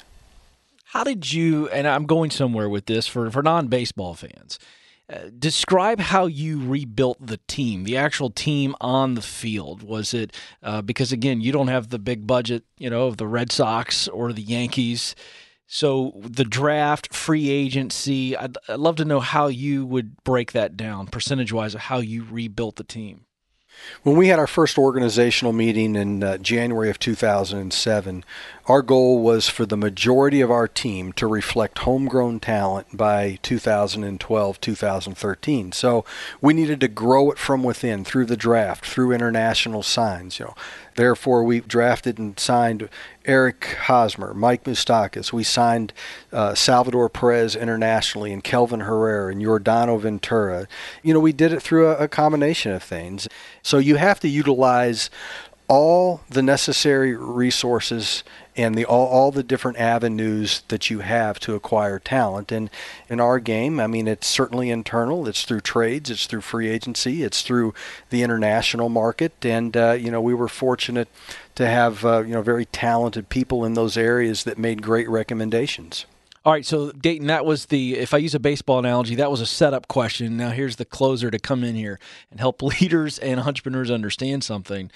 [0.93, 4.59] How did you, and I'm going somewhere with this for, for non baseball fans,
[5.11, 9.83] uh, describe how you rebuilt the team, the actual team on the field.
[9.83, 13.27] Was it uh, because, again, you don't have the big budget, you know, of the
[13.27, 15.15] Red Sox or the Yankees?
[15.71, 20.79] So the draft, free agency, I'd, I'd love to know how you would break that
[20.79, 23.27] down percentage wise of how you rebuilt the team.
[24.03, 28.25] When we had our first organizational meeting in uh, January of 2007,
[28.67, 34.61] our goal was for the majority of our team to reflect homegrown talent by 2012
[34.61, 35.73] 2013.
[35.73, 36.05] So
[36.41, 40.39] we needed to grow it from within through the draft, through international signs.
[40.39, 40.55] You know,
[40.97, 42.89] therefore we drafted and signed
[43.29, 45.33] Eric Hosmer, Mike Moustakas.
[45.33, 45.93] We signed
[46.33, 50.67] uh, Salvador Perez internationally, and Kelvin Herrera, and Yordano Ventura.
[51.03, 53.29] You know, we did it through a, a combination of things.
[53.63, 55.11] So you have to utilize
[55.69, 58.25] all the necessary resources
[58.57, 62.51] and the all, all the different avenues that you have to acquire talent.
[62.51, 62.71] And
[63.09, 65.29] in our game, I mean, it's certainly internal.
[65.29, 66.11] It's through trades.
[66.11, 67.23] It's through free agency.
[67.23, 67.75] It's through
[68.09, 69.33] the international market.
[69.45, 71.09] And uh, you know, we were fortunate
[71.59, 76.07] to have uh, you know very talented people in those areas that made great recommendations.
[76.45, 79.41] All right, so Dayton, that was the if I use a baseball analogy, that was
[79.41, 80.37] a setup question.
[80.37, 81.99] Now here's the closer to come in here
[82.31, 84.93] and help leaders and entrepreneurs understand something.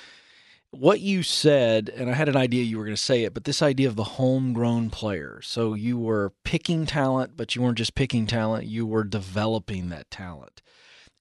[0.71, 3.43] What you said, and I had an idea you were going to say it, but
[3.43, 5.41] this idea of the homegrown player.
[5.43, 10.13] So you were picking talent, but you weren't just picking talent, you were developing that
[10.13, 10.63] talent.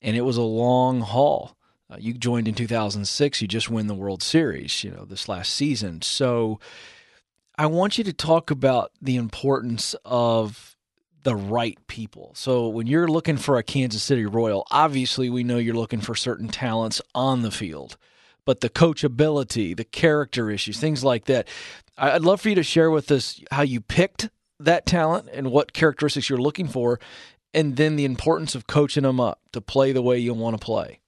[0.03, 1.57] And it was a long haul.
[1.91, 3.41] Uh, you joined in 2006.
[3.41, 6.01] You just win the World Series, you know, this last season.
[6.01, 6.59] So
[7.57, 10.77] I want you to talk about the importance of
[11.23, 12.31] the right people.
[12.33, 16.15] So when you're looking for a Kansas City Royal, obviously we know you're looking for
[16.15, 17.97] certain talents on the field,
[18.45, 21.47] but the coachability, the character issues, things like that.
[21.97, 24.29] I'd love for you to share with us how you picked
[24.59, 26.99] that talent and what characteristics you're looking for,
[27.53, 30.65] and then the importance of coaching them up to play the way you want to
[30.65, 31.01] play.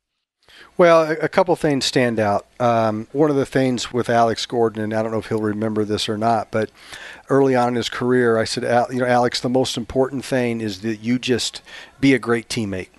[0.76, 2.47] Well, a, couple things stand out.
[2.60, 5.86] Um, one of the things with Alex Gordon, and I don't know if he'll remember
[5.86, 6.72] this or not, but
[7.30, 10.82] early on in his career, I said, you know, Alex, the most important thing is
[10.82, 11.62] that you just
[11.99, 12.89] be a great teammate.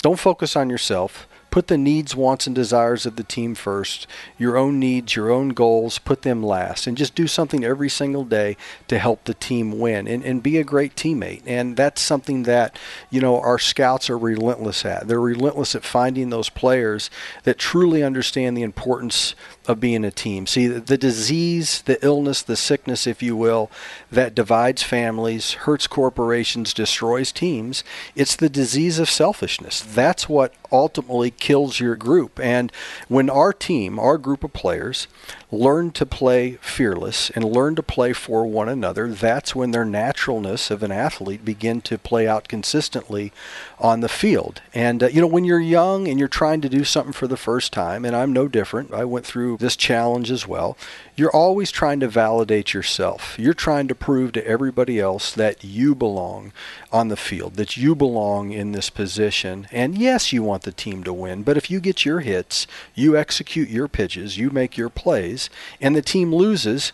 [0.00, 4.06] Don't focus on yourself put the needs, wants, and desires of the team first.
[4.38, 6.86] Your own needs, your own goals, put them last.
[6.86, 8.56] And just do something every single day
[8.88, 11.42] to help the team win and, and be a great teammate.
[11.46, 12.78] And that's something that,
[13.10, 15.08] you know, our scouts are relentless at.
[15.08, 17.10] They're relentless at finding those players
[17.44, 19.34] that truly understand the importance
[19.66, 20.46] of being a team.
[20.46, 23.70] See, the disease, the illness, the sickness, if you will,
[24.10, 27.84] that divides families, hurts corporations, destroys teams,
[28.14, 29.80] it's the disease of selfishness.
[29.80, 32.38] That's what ultimately kills your group.
[32.40, 32.72] And
[33.08, 35.06] when our team, our group of players,
[35.50, 40.70] learn to play fearless and learn to play for one another, that's when their naturalness
[40.70, 43.32] of an athlete begin to play out consistently
[43.78, 44.60] on the field.
[44.74, 47.36] And uh, you know, when you're young and you're trying to do something for the
[47.36, 48.92] first time, and I'm no different.
[48.92, 50.76] I went through this challenge as well.
[51.16, 53.36] You're always trying to validate yourself.
[53.38, 56.52] You're trying to prove to everybody else that you belong
[56.92, 59.66] on the field, that you belong in this position.
[59.72, 63.16] And yes, you want the team to win, but if you get your hits, you
[63.16, 65.37] execute your pitches, you make your plays,
[65.80, 66.92] and the team loses,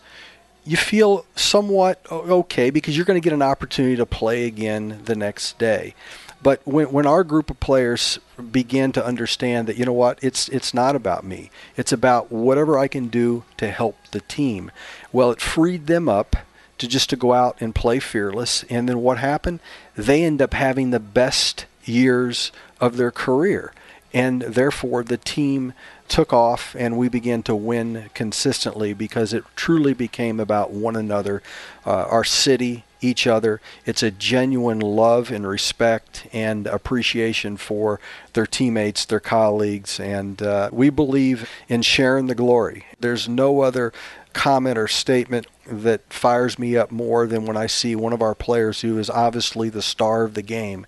[0.64, 5.14] you feel somewhat okay because you're going to get an opportunity to play again the
[5.14, 5.94] next day.
[6.42, 8.18] But when, when our group of players
[8.52, 12.78] begin to understand that, you know what, it's, it's not about me, it's about whatever
[12.78, 14.70] I can do to help the team,
[15.12, 16.36] well, it freed them up
[16.78, 18.64] to just to go out and play fearless.
[18.64, 19.60] And then what happened?
[19.96, 23.72] They end up having the best years of their career.
[24.12, 25.72] And therefore, the team
[26.14, 31.42] took off and we began to win consistently because it truly became about one another,
[31.84, 33.60] uh, our city, each other.
[33.84, 37.98] It's a genuine love and respect and appreciation for
[38.32, 42.84] their teammates, their colleagues, and uh, we believe in sharing the glory.
[43.00, 43.92] There's no other
[44.32, 48.36] comment or statement that fires me up more than when I see one of our
[48.36, 50.86] players who is obviously the star of the game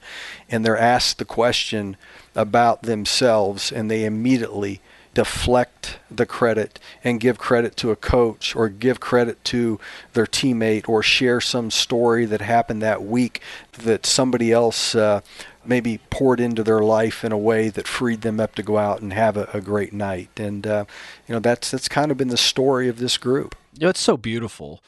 [0.48, 1.96] and they're asked the question
[2.36, 4.80] about themselves and they immediately
[5.16, 9.80] deflect the credit and give credit to a coach or give credit to
[10.12, 13.40] their teammate or share some story that happened that week
[13.78, 15.22] that somebody else uh,
[15.64, 19.00] maybe poured into their life in a way that freed them up to go out
[19.00, 20.28] and have a, a great night.
[20.38, 20.84] And uh,
[21.26, 23.56] you know that's that's kind of been the story of this group.
[23.72, 24.84] You know, it's so beautiful.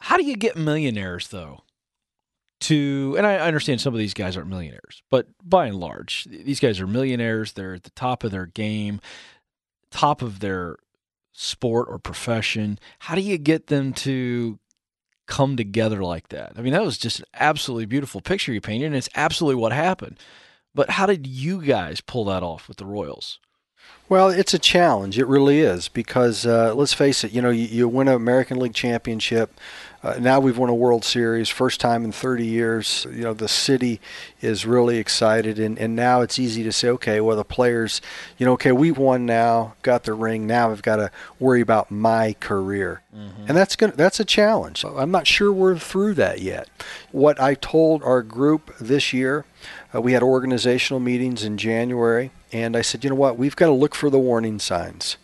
[0.00, 1.60] How do you get millionaires though?
[2.62, 6.58] To and I understand some of these guys aren't millionaires, but by and large, these
[6.58, 7.52] guys are millionaires.
[7.52, 9.00] They're at the top of their game
[9.94, 10.76] top of their
[11.32, 12.78] sport or profession.
[12.98, 14.58] How do you get them to
[15.26, 16.52] come together like that?
[16.56, 19.72] I mean, that was just an absolutely beautiful picture you painted, and it's absolutely what
[19.72, 20.18] happened.
[20.74, 23.38] But how did you guys pull that off with the Royals?
[24.06, 25.18] Well, it's a challenge.
[25.18, 27.32] It really is because uh, let's face it.
[27.32, 29.58] You know, you, you win an American League championship.
[30.02, 33.06] Uh, now we've won a World Series, first time in 30 years.
[33.10, 34.02] You know, the city
[34.42, 38.02] is really excited, and, and now it's easy to say, okay, well, the players,
[38.36, 40.46] you know, okay, we've won now, got the ring.
[40.46, 41.10] Now I've got to
[41.40, 43.46] worry about my career, mm-hmm.
[43.48, 44.84] and that's gonna that's a challenge.
[44.84, 46.68] I'm not sure we're through that yet.
[47.10, 49.46] What I told our group this year,
[49.94, 53.36] uh, we had organizational meetings in January and I said, you know what?
[53.36, 55.16] We've got to look for the warning signs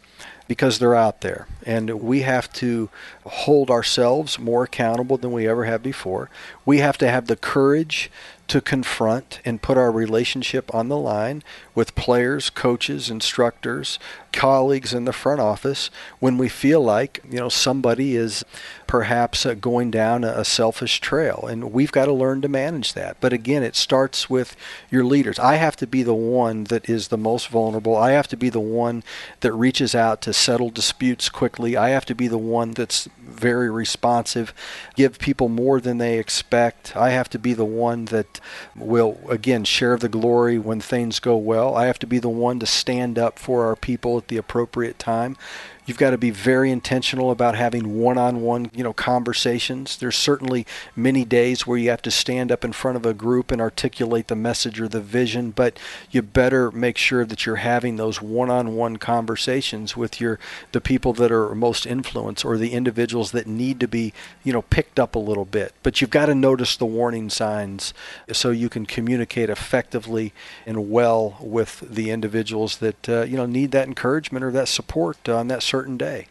[0.49, 1.47] because they're out there.
[1.65, 2.91] And we have to
[3.25, 6.29] hold ourselves more accountable than we ever have before.
[6.67, 8.11] We have to have the courage
[8.49, 14.01] to confront and put our relationship on the line with players, coaches, instructors,
[14.33, 18.45] colleagues in the front office when we feel like, you know, somebody is
[18.87, 22.95] perhaps uh, going down a, a selfish trail and we've got to learn to manage
[22.95, 23.17] that.
[23.21, 24.57] But again, it starts with
[24.91, 25.39] your leaders.
[25.39, 27.97] I have to be the one that is the most vulnerable.
[27.97, 29.03] I have to be the one
[29.41, 31.77] that reaches out to settle disputes quickly.
[31.77, 34.53] I have to be the one that's very responsive,
[34.97, 36.97] give people more than they expect.
[36.97, 38.41] I have to be the one that
[38.77, 41.75] will, again, share the glory when things go well.
[41.75, 44.99] I have to be the one to stand up for our people at the appropriate
[44.99, 45.37] time.
[45.91, 49.97] You've got to be very intentional about having one-on-one, you know, conversations.
[49.97, 50.65] There's certainly
[50.95, 54.29] many days where you have to stand up in front of a group and articulate
[54.29, 55.81] the message or the vision, but
[56.13, 60.39] you better make sure that you're having those one-on-one conversations with your
[60.71, 64.13] the people that are most influenced or the individuals that need to be,
[64.45, 65.75] you know, picked up a little bit.
[65.83, 67.93] But you've got to notice the warning signs
[68.31, 70.33] so you can communicate effectively
[70.65, 75.29] and well with the individuals that uh, you know need that encouragement or that support
[75.29, 76.27] on that certain certain day.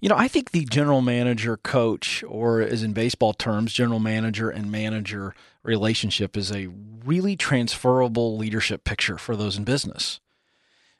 [0.00, 4.48] You know, I think the general manager coach, or as in baseball terms, general manager
[4.48, 6.68] and manager relationship is a
[7.04, 10.20] really transferable leadership picture for those in business.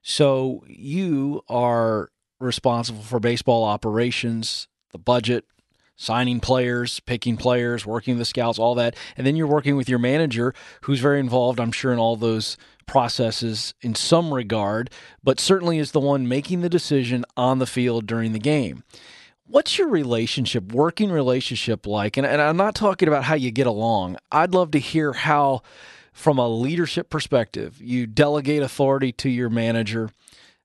[0.02, 2.10] So you are
[2.40, 5.46] responsible for baseball operations, the budget,
[5.96, 8.96] signing players, picking players, working the scouts, all that.
[9.16, 10.52] And then you're working with your manager
[10.82, 14.90] who's very involved, I'm sure, in all those processes in some regard,
[15.22, 18.84] but certainly is the one making the decision on the field during the game.
[19.46, 22.16] What's your relationship, working relationship like?
[22.16, 24.16] And, and I'm not talking about how you get along.
[24.30, 25.62] I'd love to hear how,
[26.12, 30.10] from a leadership perspective, you delegate authority to your manager,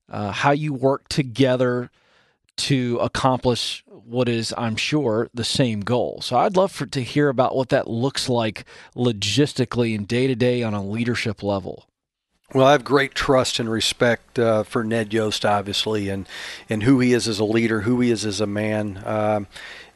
[0.10, 1.90] uh, how you work together
[2.58, 6.22] to accomplish what is, I'm sure, the same goal.
[6.22, 8.64] So I'd love for, to hear about what that looks like
[8.96, 11.86] logistically and day to day on a leadership level.
[12.54, 16.30] Well, I have great trust and respect uh, for Ned Yost, obviously, and
[16.70, 19.04] and who he is as a leader, who he is as a man.
[19.06, 19.48] Um,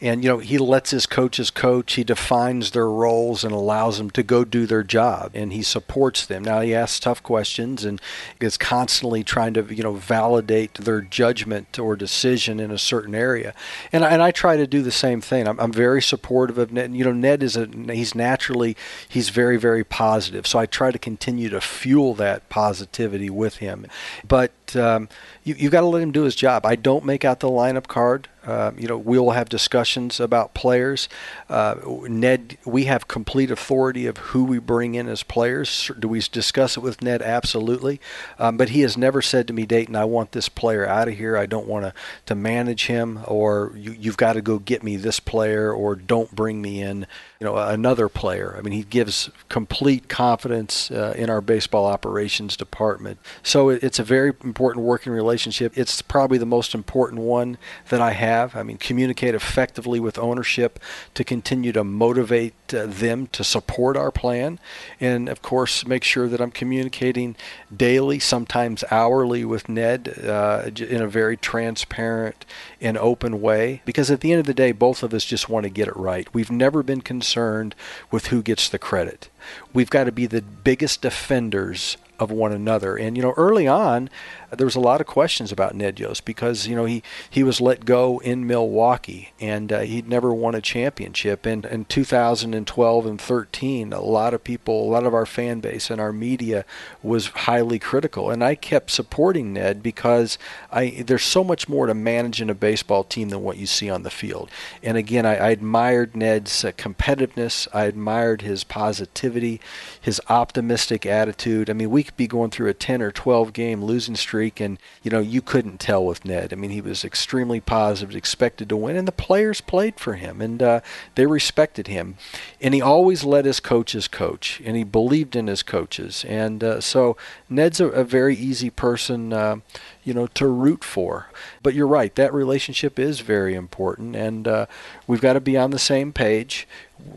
[0.01, 1.93] and you know he lets his coaches coach.
[1.93, 6.25] He defines their roles and allows them to go do their job and he supports
[6.25, 6.43] them.
[6.43, 8.01] Now he asks tough questions and
[8.39, 13.53] is constantly trying to you know validate their judgment or decision in a certain area.
[13.91, 15.47] And, and I try to do the same thing.
[15.47, 16.93] I'm, I'm very supportive of Ned.
[16.95, 18.75] You know Ned is a he's naturally
[19.07, 20.47] he's very very positive.
[20.47, 23.85] So I try to continue to fuel that positivity with him.
[24.27, 25.09] But um,
[25.43, 27.87] you, you've got to let him do his job I don't make out the lineup
[27.87, 31.07] card uh, you know, we'll have discussions about players.
[31.47, 31.75] Uh,
[32.07, 35.91] Ned, we have complete authority of who we bring in as players.
[35.99, 37.21] Do we discuss it with Ned?
[37.21, 38.01] Absolutely.
[38.39, 41.17] Um, but he has never said to me, Dayton, I want this player out of
[41.17, 41.37] here.
[41.37, 41.93] I don't want to,
[42.25, 46.35] to manage him, or you, you've got to go get me this player, or don't
[46.35, 47.05] bring me in
[47.39, 48.55] you know another player.
[48.57, 53.19] I mean, he gives complete confidence uh, in our baseball operations department.
[53.43, 55.77] So it's a very important working relationship.
[55.77, 57.57] It's probably the most important one
[57.89, 58.55] that I have.
[58.55, 60.79] I mean, communicate effectively with ownership
[61.13, 64.59] to continue to motivate uh, them to support our plan,
[64.99, 67.35] and of course, make sure that I'm communicating
[67.75, 72.45] daily, sometimes hourly, with Ned uh, in a very transparent
[72.79, 73.81] and open way.
[73.85, 75.95] Because at the end of the day, both of us just want to get it
[75.95, 76.27] right.
[76.33, 77.75] We've never been concerned
[78.09, 79.29] with who gets the credit.
[79.73, 82.95] We've got to be the biggest defenders of one another.
[82.95, 84.09] And you know, early on,
[84.51, 87.61] there was a lot of questions about Ned Yost because you know he he was
[87.61, 91.45] let go in Milwaukee and uh, he'd never won a championship.
[91.45, 95.89] And in 2012 and 13, a lot of people, a lot of our fan base
[95.89, 96.65] and our media
[97.01, 98.29] was highly critical.
[98.29, 100.37] And I kept supporting Ned because
[100.71, 104.03] I there's so much more to managing a baseball team than what you see on
[104.03, 104.49] the field.
[104.83, 107.67] And again, I, I admired Ned's uh, competitiveness.
[107.73, 109.61] I admired his positivity,
[109.99, 111.69] his optimistic attitude.
[111.69, 114.59] I mean, we could be going through a 10 or 12 game losing streak streak,
[114.59, 116.51] and you know you couldn't tell with Ned.
[116.51, 120.41] I mean, he was extremely positive, expected to win, and the players played for him,
[120.41, 120.79] and uh,
[121.13, 122.15] they respected him.
[122.59, 126.81] And he always let his coaches coach, and he believed in his coaches, and uh,
[126.81, 127.17] so
[127.49, 129.31] Ned's a, a, very easy person.
[129.31, 129.57] Uh,
[130.03, 131.27] you know, to root for.
[131.61, 134.65] But you're right, that relationship is very important, and uh,
[135.05, 136.67] we've got to be on the same page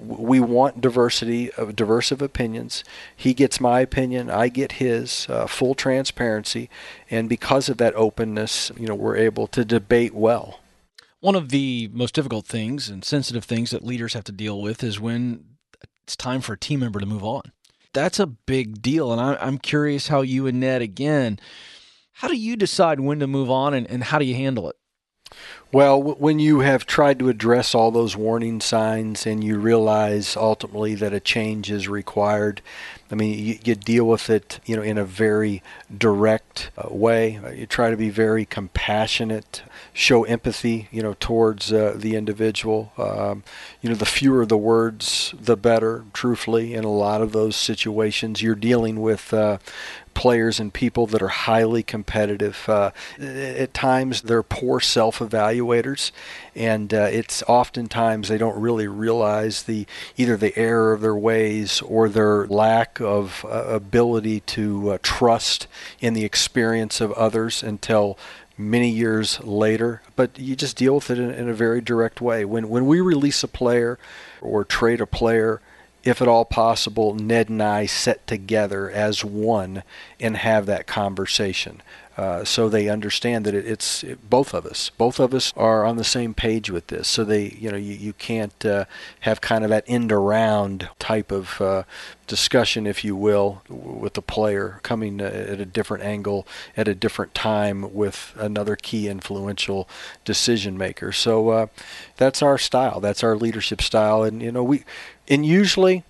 [0.07, 2.85] we want diversity of diverse of opinions.
[3.17, 6.69] He gets my opinion, I get his, uh, full transparency,
[7.11, 10.61] and because of that openness, you know, we're able to debate well.
[11.21, 14.85] One of the most difficult things and sensitive things that leaders have to deal with
[14.85, 15.45] is when
[16.03, 17.53] it's time for a team member to move on.
[17.95, 21.39] That's a big deal, and I'm curious how you and Ned again.
[22.13, 24.77] How do you decide when to move on, and, and how do you handle it?
[25.73, 30.95] Well, when you have tried to address all those warning signs and you realize ultimately
[30.95, 32.63] that a change is required,
[33.11, 35.63] I mean, you, you deal with it, you know, in a very
[35.97, 37.41] direct uh, way.
[37.57, 39.63] You try to be very compassionate,
[39.93, 42.93] show empathy, you know, towards uh, the individual.
[42.97, 43.43] Um,
[43.83, 46.05] you know, the fewer the words, the better.
[46.13, 49.59] Truthfully, in a lot of those situations, you're dealing with uh,
[50.15, 52.69] players and people that are highly competitive.
[52.69, 52.91] Uh,
[53.21, 56.11] at times, they're poor self evaluators,
[56.55, 59.87] and uh, it's oftentimes they don't really realize the
[60.17, 65.67] either the error of their ways or their lack of uh, ability to uh, trust
[66.01, 68.19] in the experience of others until
[68.57, 70.03] many years later.
[70.17, 72.45] But you just deal with it in, in a very direct way.
[72.45, 73.99] When when we release a player
[74.41, 75.61] or trade a player
[76.05, 79.83] if at all possible, Ned and I sit together as one
[80.21, 81.83] and have that conversation.
[82.17, 84.91] Uh, so they understand that it, it's it, both of us.
[84.91, 87.09] Both of us are on the same page with this.
[87.09, 88.85] So they, you know, you, you can't uh,
[89.21, 91.83] have kind of that end around type of uh,
[92.29, 96.47] discussion, if you will, with the player coming uh, at a different angle
[96.77, 99.89] at a different time with another key influential
[100.25, 101.11] decision maker.
[101.11, 101.67] So uh,
[102.17, 103.01] that's our style.
[103.01, 104.23] That's our leadership style.
[104.23, 104.85] And you know, we
[105.29, 106.05] and usually,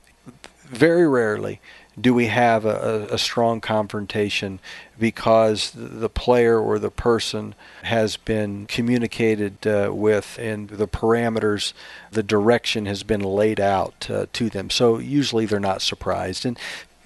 [0.64, 1.60] very rarely,
[2.00, 4.58] do we have a, a, strong confrontation
[4.98, 11.72] because the player or the person has been communicated uh, with and the parameters,
[12.10, 14.70] the direction has been laid out uh, to them.
[14.70, 16.44] So usually they're not surprised.
[16.44, 16.58] And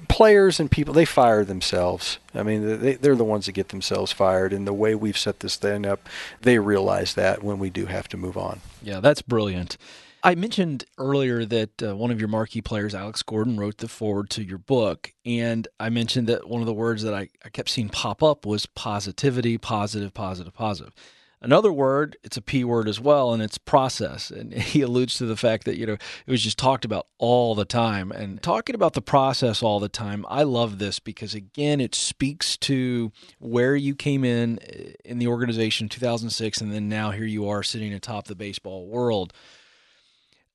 [0.08, 2.18] players and people, they fire themselves.
[2.34, 4.54] I mean, they, they're the ones that get themselves fired.
[4.54, 6.08] And the way we've set this thing up,
[6.40, 8.60] they realize that when we do have to move on.
[8.82, 9.76] Yeah, that's brilliant.
[10.22, 14.30] I mentioned earlier that uh, one of your marquee players, Alex Gordon, wrote the foreword
[14.30, 15.12] to your book.
[15.24, 18.44] And I mentioned that one of the words that I, I kept seeing pop up
[18.44, 20.92] was positivity, positive, positive, positive.
[21.40, 24.30] Another word, it's a P word as well, and it's process.
[24.32, 27.54] And he alludes to the fact that, you know, it was just talked about all
[27.54, 28.10] the time.
[28.10, 32.56] And talking about the process all the time, I love this because, again, it speaks
[32.58, 37.24] to where you came in eh, in the organization in 2006, and then now here
[37.24, 39.32] you are sitting atop the baseball world.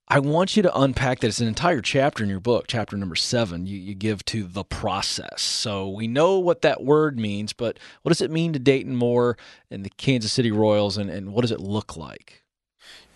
[0.07, 1.27] I want you to unpack that.
[1.27, 4.63] It's an entire chapter in your book, chapter number seven, you, you give to the
[4.63, 5.41] process.
[5.41, 9.37] So we know what that word means, but what does it mean to Dayton Moore
[9.71, 12.43] and the Kansas City Royals, and, and what does it look like?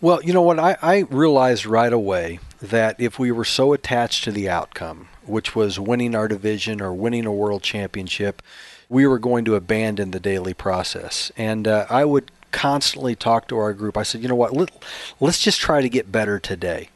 [0.00, 0.58] Well, you know what?
[0.58, 5.54] I, I realized right away that if we were so attached to the outcome, which
[5.54, 8.40] was winning our division or winning a world championship,
[8.88, 11.30] we were going to abandon the daily process.
[11.36, 13.96] And uh, I would constantly talk to our group.
[13.96, 14.70] I said, you know what, Let,
[15.20, 16.90] us just try to get better today.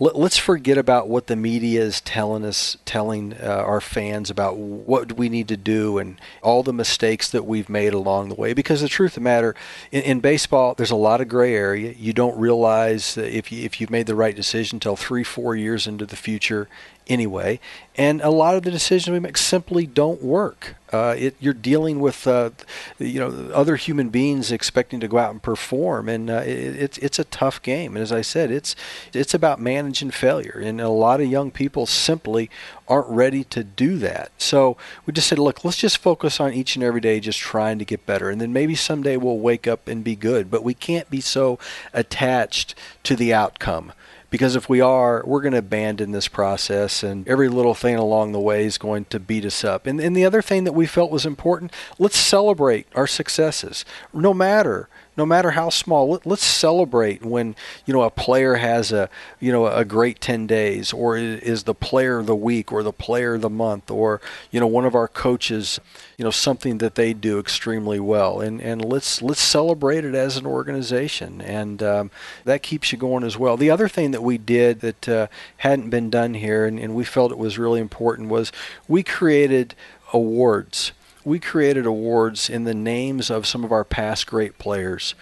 [0.00, 4.56] Let, us forget about what the media is telling us, telling uh, our fans about
[4.56, 8.52] what we need to do and all the mistakes that we've made along the way.
[8.52, 9.56] Because the truth of the matter,
[9.90, 11.94] in, in baseball, there's a lot of gray area.
[11.98, 15.88] You don't realize if you, if you've made the right decision until three, four years
[15.88, 16.68] into the future,
[17.08, 17.60] anyway.
[17.96, 20.76] And a lot of the decisions we make simply don't work.
[20.92, 22.50] Uh, it, you're dealing with uh,
[22.98, 26.98] you know other human beings expecting to go out and perform, and uh, it, it's
[26.98, 27.96] it's a tough game.
[27.96, 28.74] And as I said, it's
[29.12, 32.48] it's about managing failure, and a lot of young people simply
[32.86, 34.30] aren't ready to do that.
[34.38, 37.78] So we just said, look, let's just focus on each and every day, just trying
[37.80, 40.50] to get better, and then maybe someday we'll wake up and be good.
[40.50, 41.58] But we can't be so
[41.92, 43.92] attached to the outcome
[44.30, 48.32] because if we are, we're going to abandon this process, and every little thing along
[48.32, 49.86] the way is going to beat us up.
[49.86, 54.34] And, and the other thing that we felt was important let's celebrate our successes, no
[54.34, 54.88] matter
[55.18, 56.08] no matter how small.
[56.08, 59.10] Let, us celebrate when you know a player has a
[59.40, 62.92] you know a great 10 days, or is the player of the week, or the
[62.92, 64.20] player of the month, or
[64.52, 65.80] you know one of our coaches,
[66.16, 70.36] you know something that they do extremely well, and and let's let's celebrate it as
[70.36, 72.10] an organization, and um,
[72.44, 73.56] that keeps you going as well.
[73.56, 75.26] The other thing that we did that uh,
[75.58, 78.52] hadn't been done here, and, and we felt it was really important, was
[78.86, 79.74] we created
[80.12, 80.92] awards
[81.24, 85.14] we created awards in the names of some of our past great players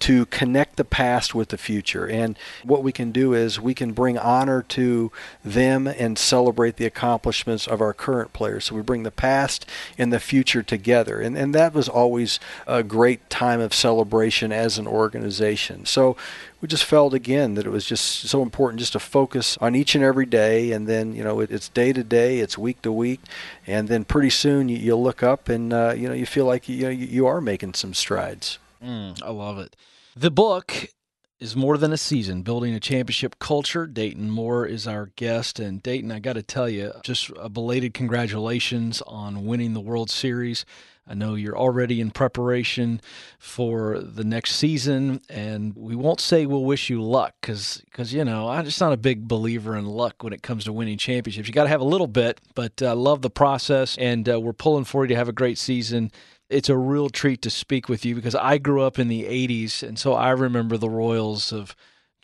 [0.00, 2.06] to connect the past with the future.
[2.06, 5.10] And what we can do is we can bring honor to
[5.42, 8.66] them and celebrate the accomplishments of our current players.
[8.66, 9.64] So we bring the past
[9.96, 11.20] and the future together.
[11.20, 15.86] And, and that was always a great time of celebration as an organization.
[15.86, 16.16] So
[16.64, 19.94] we just felt again that it was just so important just to focus on each
[19.94, 22.90] and every day and then you know it, it's day to day it's week to
[22.90, 23.20] week
[23.66, 26.66] and then pretty soon you, you look up and uh, you know you feel like
[26.66, 29.76] you, know, you are making some strides mm, i love it
[30.16, 30.88] the book
[31.38, 33.86] is more than a season building a championship culture.
[33.86, 35.60] Dayton Moore is our guest.
[35.60, 40.08] And Dayton, I got to tell you, just a belated congratulations on winning the World
[40.08, 40.64] Series.
[41.06, 43.00] I know you're already in preparation
[43.38, 47.82] for the next season, and we won't say we'll wish you luck because,
[48.12, 50.96] you know, I'm just not a big believer in luck when it comes to winning
[50.96, 51.46] championships.
[51.46, 54.40] You got to have a little bit, but I uh, love the process, and uh,
[54.40, 56.10] we're pulling for you to have a great season
[56.50, 59.82] it's a real treat to speak with you because I grew up in the 80s,
[59.82, 61.74] and so I remember the Royals of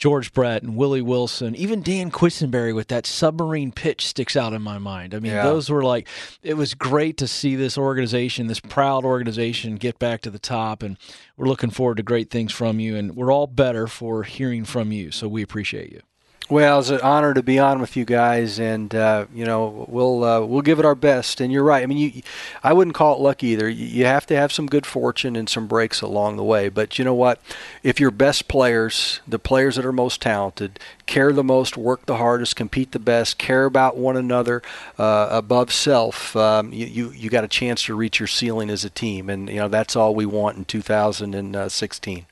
[0.00, 4.62] George Brett and Willie Wilson, even Dan Quisenberry with that submarine pitch sticks out in
[4.62, 5.14] my mind.
[5.14, 5.42] I mean, yeah.
[5.42, 6.08] those were like,
[6.42, 10.82] it was great to see this organization, this proud organization, get back to the top.
[10.82, 10.96] And
[11.36, 12.96] we're looking forward to great things from you.
[12.96, 15.10] And we're all better for hearing from you.
[15.10, 16.00] So we appreciate you.
[16.48, 20.24] Well, it's an honor to be on with you guys, and uh, you know we'll
[20.24, 21.40] uh, we'll give it our best.
[21.40, 21.80] And you're right.
[21.80, 22.22] I mean, you,
[22.64, 23.68] I wouldn't call it luck either.
[23.68, 26.68] You have to have some good fortune and some breaks along the way.
[26.68, 27.40] But you know what?
[27.84, 32.16] If your best players, the players that are most talented, care the most, work the
[32.16, 34.60] hardest, compete the best, care about one another
[34.98, 38.84] uh, above self, um, you, you you got a chance to reach your ceiling as
[38.84, 39.30] a team.
[39.30, 42.26] And you know that's all we want in 2016.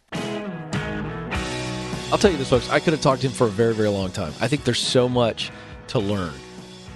[2.11, 2.71] I'll tell you this, folks.
[2.71, 4.33] I could have talked to him for a very, very long time.
[4.41, 5.51] I think there's so much
[5.89, 6.33] to learn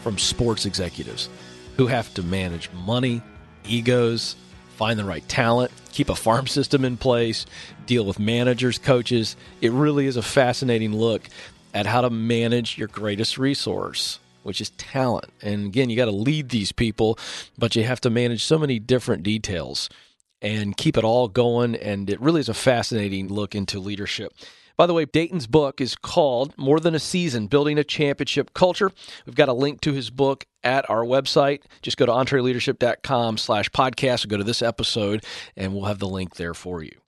[0.03, 1.29] from sports executives
[1.77, 3.21] who have to manage money,
[3.69, 4.37] egos,
[4.77, 7.45] find the right talent, keep a farm system in place,
[7.85, 9.37] deal with managers, coaches.
[9.61, 11.29] It really is a fascinating look
[11.75, 15.31] at how to manage your greatest resource, which is talent.
[15.43, 17.19] And again, you got to lead these people,
[17.59, 19.91] but you have to manage so many different details
[20.41, 21.75] and keep it all going.
[21.77, 24.33] And it really is a fascinating look into leadership.
[24.83, 28.91] By the way, Dayton's book is called More Than a Season Building a Championship Culture.
[29.25, 31.61] We've got a link to his book at our website.
[31.83, 35.25] Just go to entreleadership.com slash podcast go to this episode,
[35.57, 37.02] and we'll have the link there for you.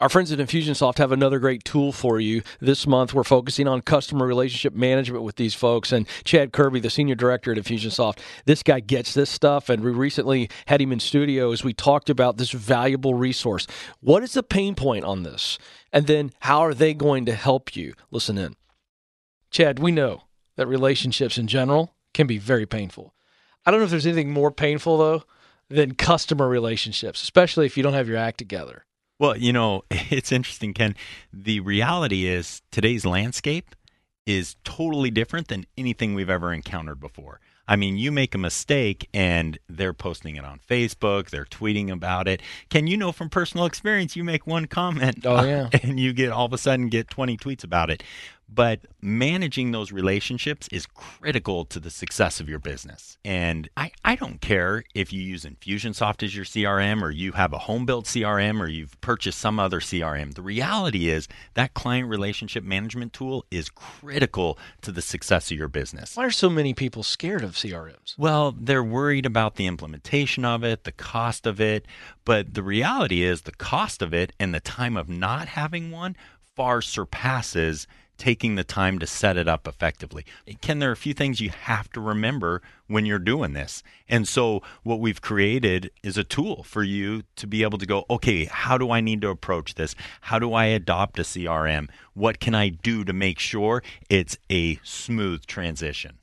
[0.00, 2.42] Our friends at Infusionsoft have another great tool for you.
[2.60, 5.90] This month, we're focusing on customer relationship management with these folks.
[5.90, 9.68] And Chad Kirby, the senior director at Infusionsoft, this guy gets this stuff.
[9.68, 13.66] And we recently had him in studio as we talked about this valuable resource.
[13.98, 15.58] What is the pain point on this?
[15.92, 17.94] And then how are they going to help you?
[18.12, 18.54] Listen in.
[19.50, 20.22] Chad, we know
[20.54, 23.14] that relationships in general can be very painful.
[23.66, 25.24] I don't know if there's anything more painful, though,
[25.68, 28.84] than customer relationships, especially if you don't have your act together.
[29.18, 30.94] Well, you know, it's interesting, Ken.
[31.32, 33.74] The reality is today's landscape
[34.26, 37.40] is totally different than anything we've ever encountered before.
[37.66, 42.26] I mean, you make a mistake and they're posting it on Facebook, they're tweeting about
[42.26, 42.40] it.
[42.70, 45.68] Ken you know from personal experience you make one comment oh, yeah.
[45.82, 48.02] and you get all of a sudden get 20 tweets about it.
[48.48, 53.18] But managing those relationships is critical to the success of your business.
[53.24, 57.52] And I, I don't care if you use Infusionsoft as your CRM or you have
[57.52, 60.34] a home built CRM or you've purchased some other CRM.
[60.34, 65.68] The reality is that client relationship management tool is critical to the success of your
[65.68, 66.16] business.
[66.16, 68.16] Why are so many people scared of CRMs?
[68.16, 71.86] Well, they're worried about the implementation of it, the cost of it.
[72.24, 76.16] But the reality is the cost of it and the time of not having one
[76.54, 77.86] far surpasses
[78.18, 80.26] taking the time to set it up effectively.
[80.60, 83.82] Ken, there are a few things you have to remember when you're doing this.
[84.08, 88.04] And so, what we've created is a tool for you to be able to go,
[88.10, 89.94] okay, how do I need to approach this?
[90.22, 91.88] How do I adopt a CRM?
[92.14, 96.18] What can I do to make sure it's a smooth transition?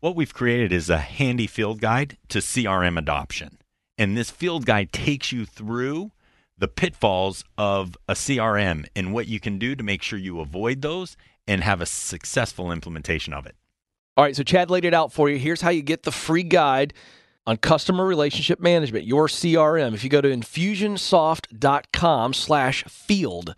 [0.00, 3.58] What we've created is a handy field guide to CRM adoption.
[3.98, 6.12] And this field guide takes you through
[6.60, 10.82] the pitfalls of a CRM and what you can do to make sure you avoid
[10.82, 11.16] those
[11.46, 13.54] and have a successful implementation of it.
[14.16, 15.38] All right, so Chad laid it out for you.
[15.38, 16.94] Here's how you get the free guide
[17.46, 19.94] on customer relationship management, your CRM.
[19.94, 23.54] If you go to infusionsoft.com slash field,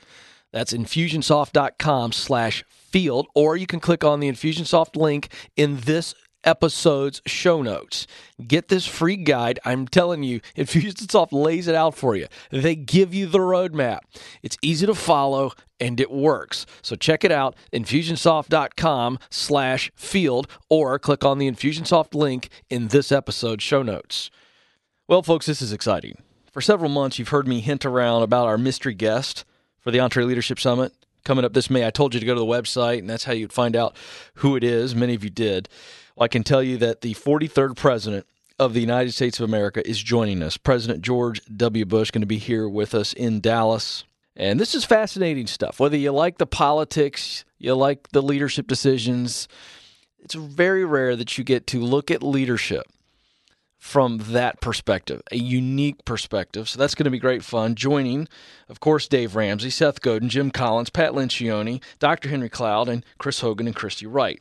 [0.52, 6.14] that's infusionsoft.com slash field, or you can click on the Infusionsoft link in this
[6.44, 8.06] episode's show notes.
[8.46, 9.60] Get this free guide.
[9.64, 12.26] I'm telling you, Infusionsoft lays it out for you.
[12.50, 14.00] They give you the roadmap.
[14.42, 16.64] It's easy to follow and it works.
[16.80, 23.10] So check it out, infusionsoft.com slash field, or click on the Infusionsoft link in this
[23.10, 24.30] episode's show notes.
[25.08, 26.22] Well, folks, this is exciting.
[26.52, 29.44] For several months, you've heard me hint around about our mystery guest
[29.80, 30.92] for the EntreLeadership Summit
[31.24, 31.86] coming up this May.
[31.86, 33.96] I told you to go to the website, and that's how you'd find out
[34.34, 34.94] who it is.
[34.94, 35.68] Many of you did.
[36.16, 38.26] Well, I can tell you that the 43rd president
[38.58, 40.56] of the United States of America is joining us.
[40.56, 41.84] President George W.
[41.84, 44.04] Bush going to be here with us in Dallas.
[44.36, 45.80] And this is fascinating stuff.
[45.80, 49.48] Whether you like the politics, you like the leadership decisions,
[50.20, 52.86] it's very rare that you get to look at leadership
[53.78, 56.68] from that perspective, a unique perspective.
[56.68, 57.74] So that's going to be great fun.
[57.74, 58.28] Joining,
[58.68, 62.28] of course, Dave Ramsey, Seth Godin, Jim Collins, Pat Lencioni, Dr.
[62.28, 64.40] Henry Cloud, and Chris Hogan and Christy Wright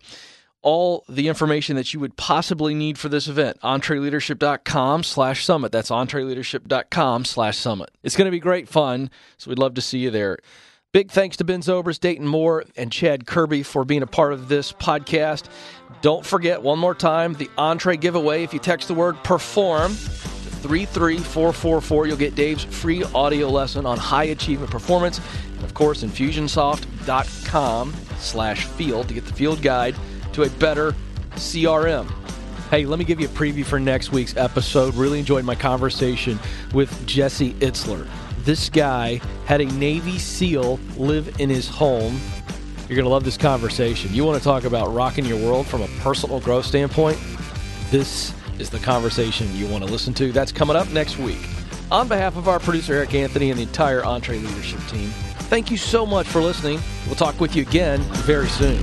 [0.62, 3.60] all the information that you would possibly need for this event.
[3.62, 5.72] EntreLeadership.com slash summit.
[5.72, 7.90] That's EntreLeadership.com slash summit.
[8.04, 10.38] It's going to be great fun, so we'd love to see you there.
[10.94, 14.50] Big thanks to Ben Zobrist, Dayton Moore, and Chad Kirby for being a part of
[14.50, 15.46] this podcast.
[16.02, 18.44] Don't forget, one more time, the entree giveaway.
[18.44, 24.26] If you text the word perform, 33444, you'll get Dave's free audio lesson on high
[24.26, 25.22] achievement performance.
[25.56, 29.96] And of course, infusionsoft.com slash field to get the field guide
[30.34, 30.96] to a better
[31.32, 32.10] CRM.
[32.70, 34.96] Hey, let me give you a preview for next week's episode.
[34.96, 36.40] Really enjoyed my conversation
[36.74, 38.08] with Jesse Itzler.
[38.44, 42.20] This guy had a Navy SEAL live in his home.
[42.88, 44.14] You're going to love this conversation.
[44.14, 47.20] You want to talk about rocking your world from a personal growth standpoint?
[47.90, 50.32] This is the conversation you want to listen to.
[50.32, 51.46] That's coming up next week.
[51.92, 55.10] On behalf of our producer, Eric Anthony, and the entire EntreLeadership team,
[55.50, 56.80] thank you so much for listening.
[57.06, 58.82] We'll talk with you again very soon.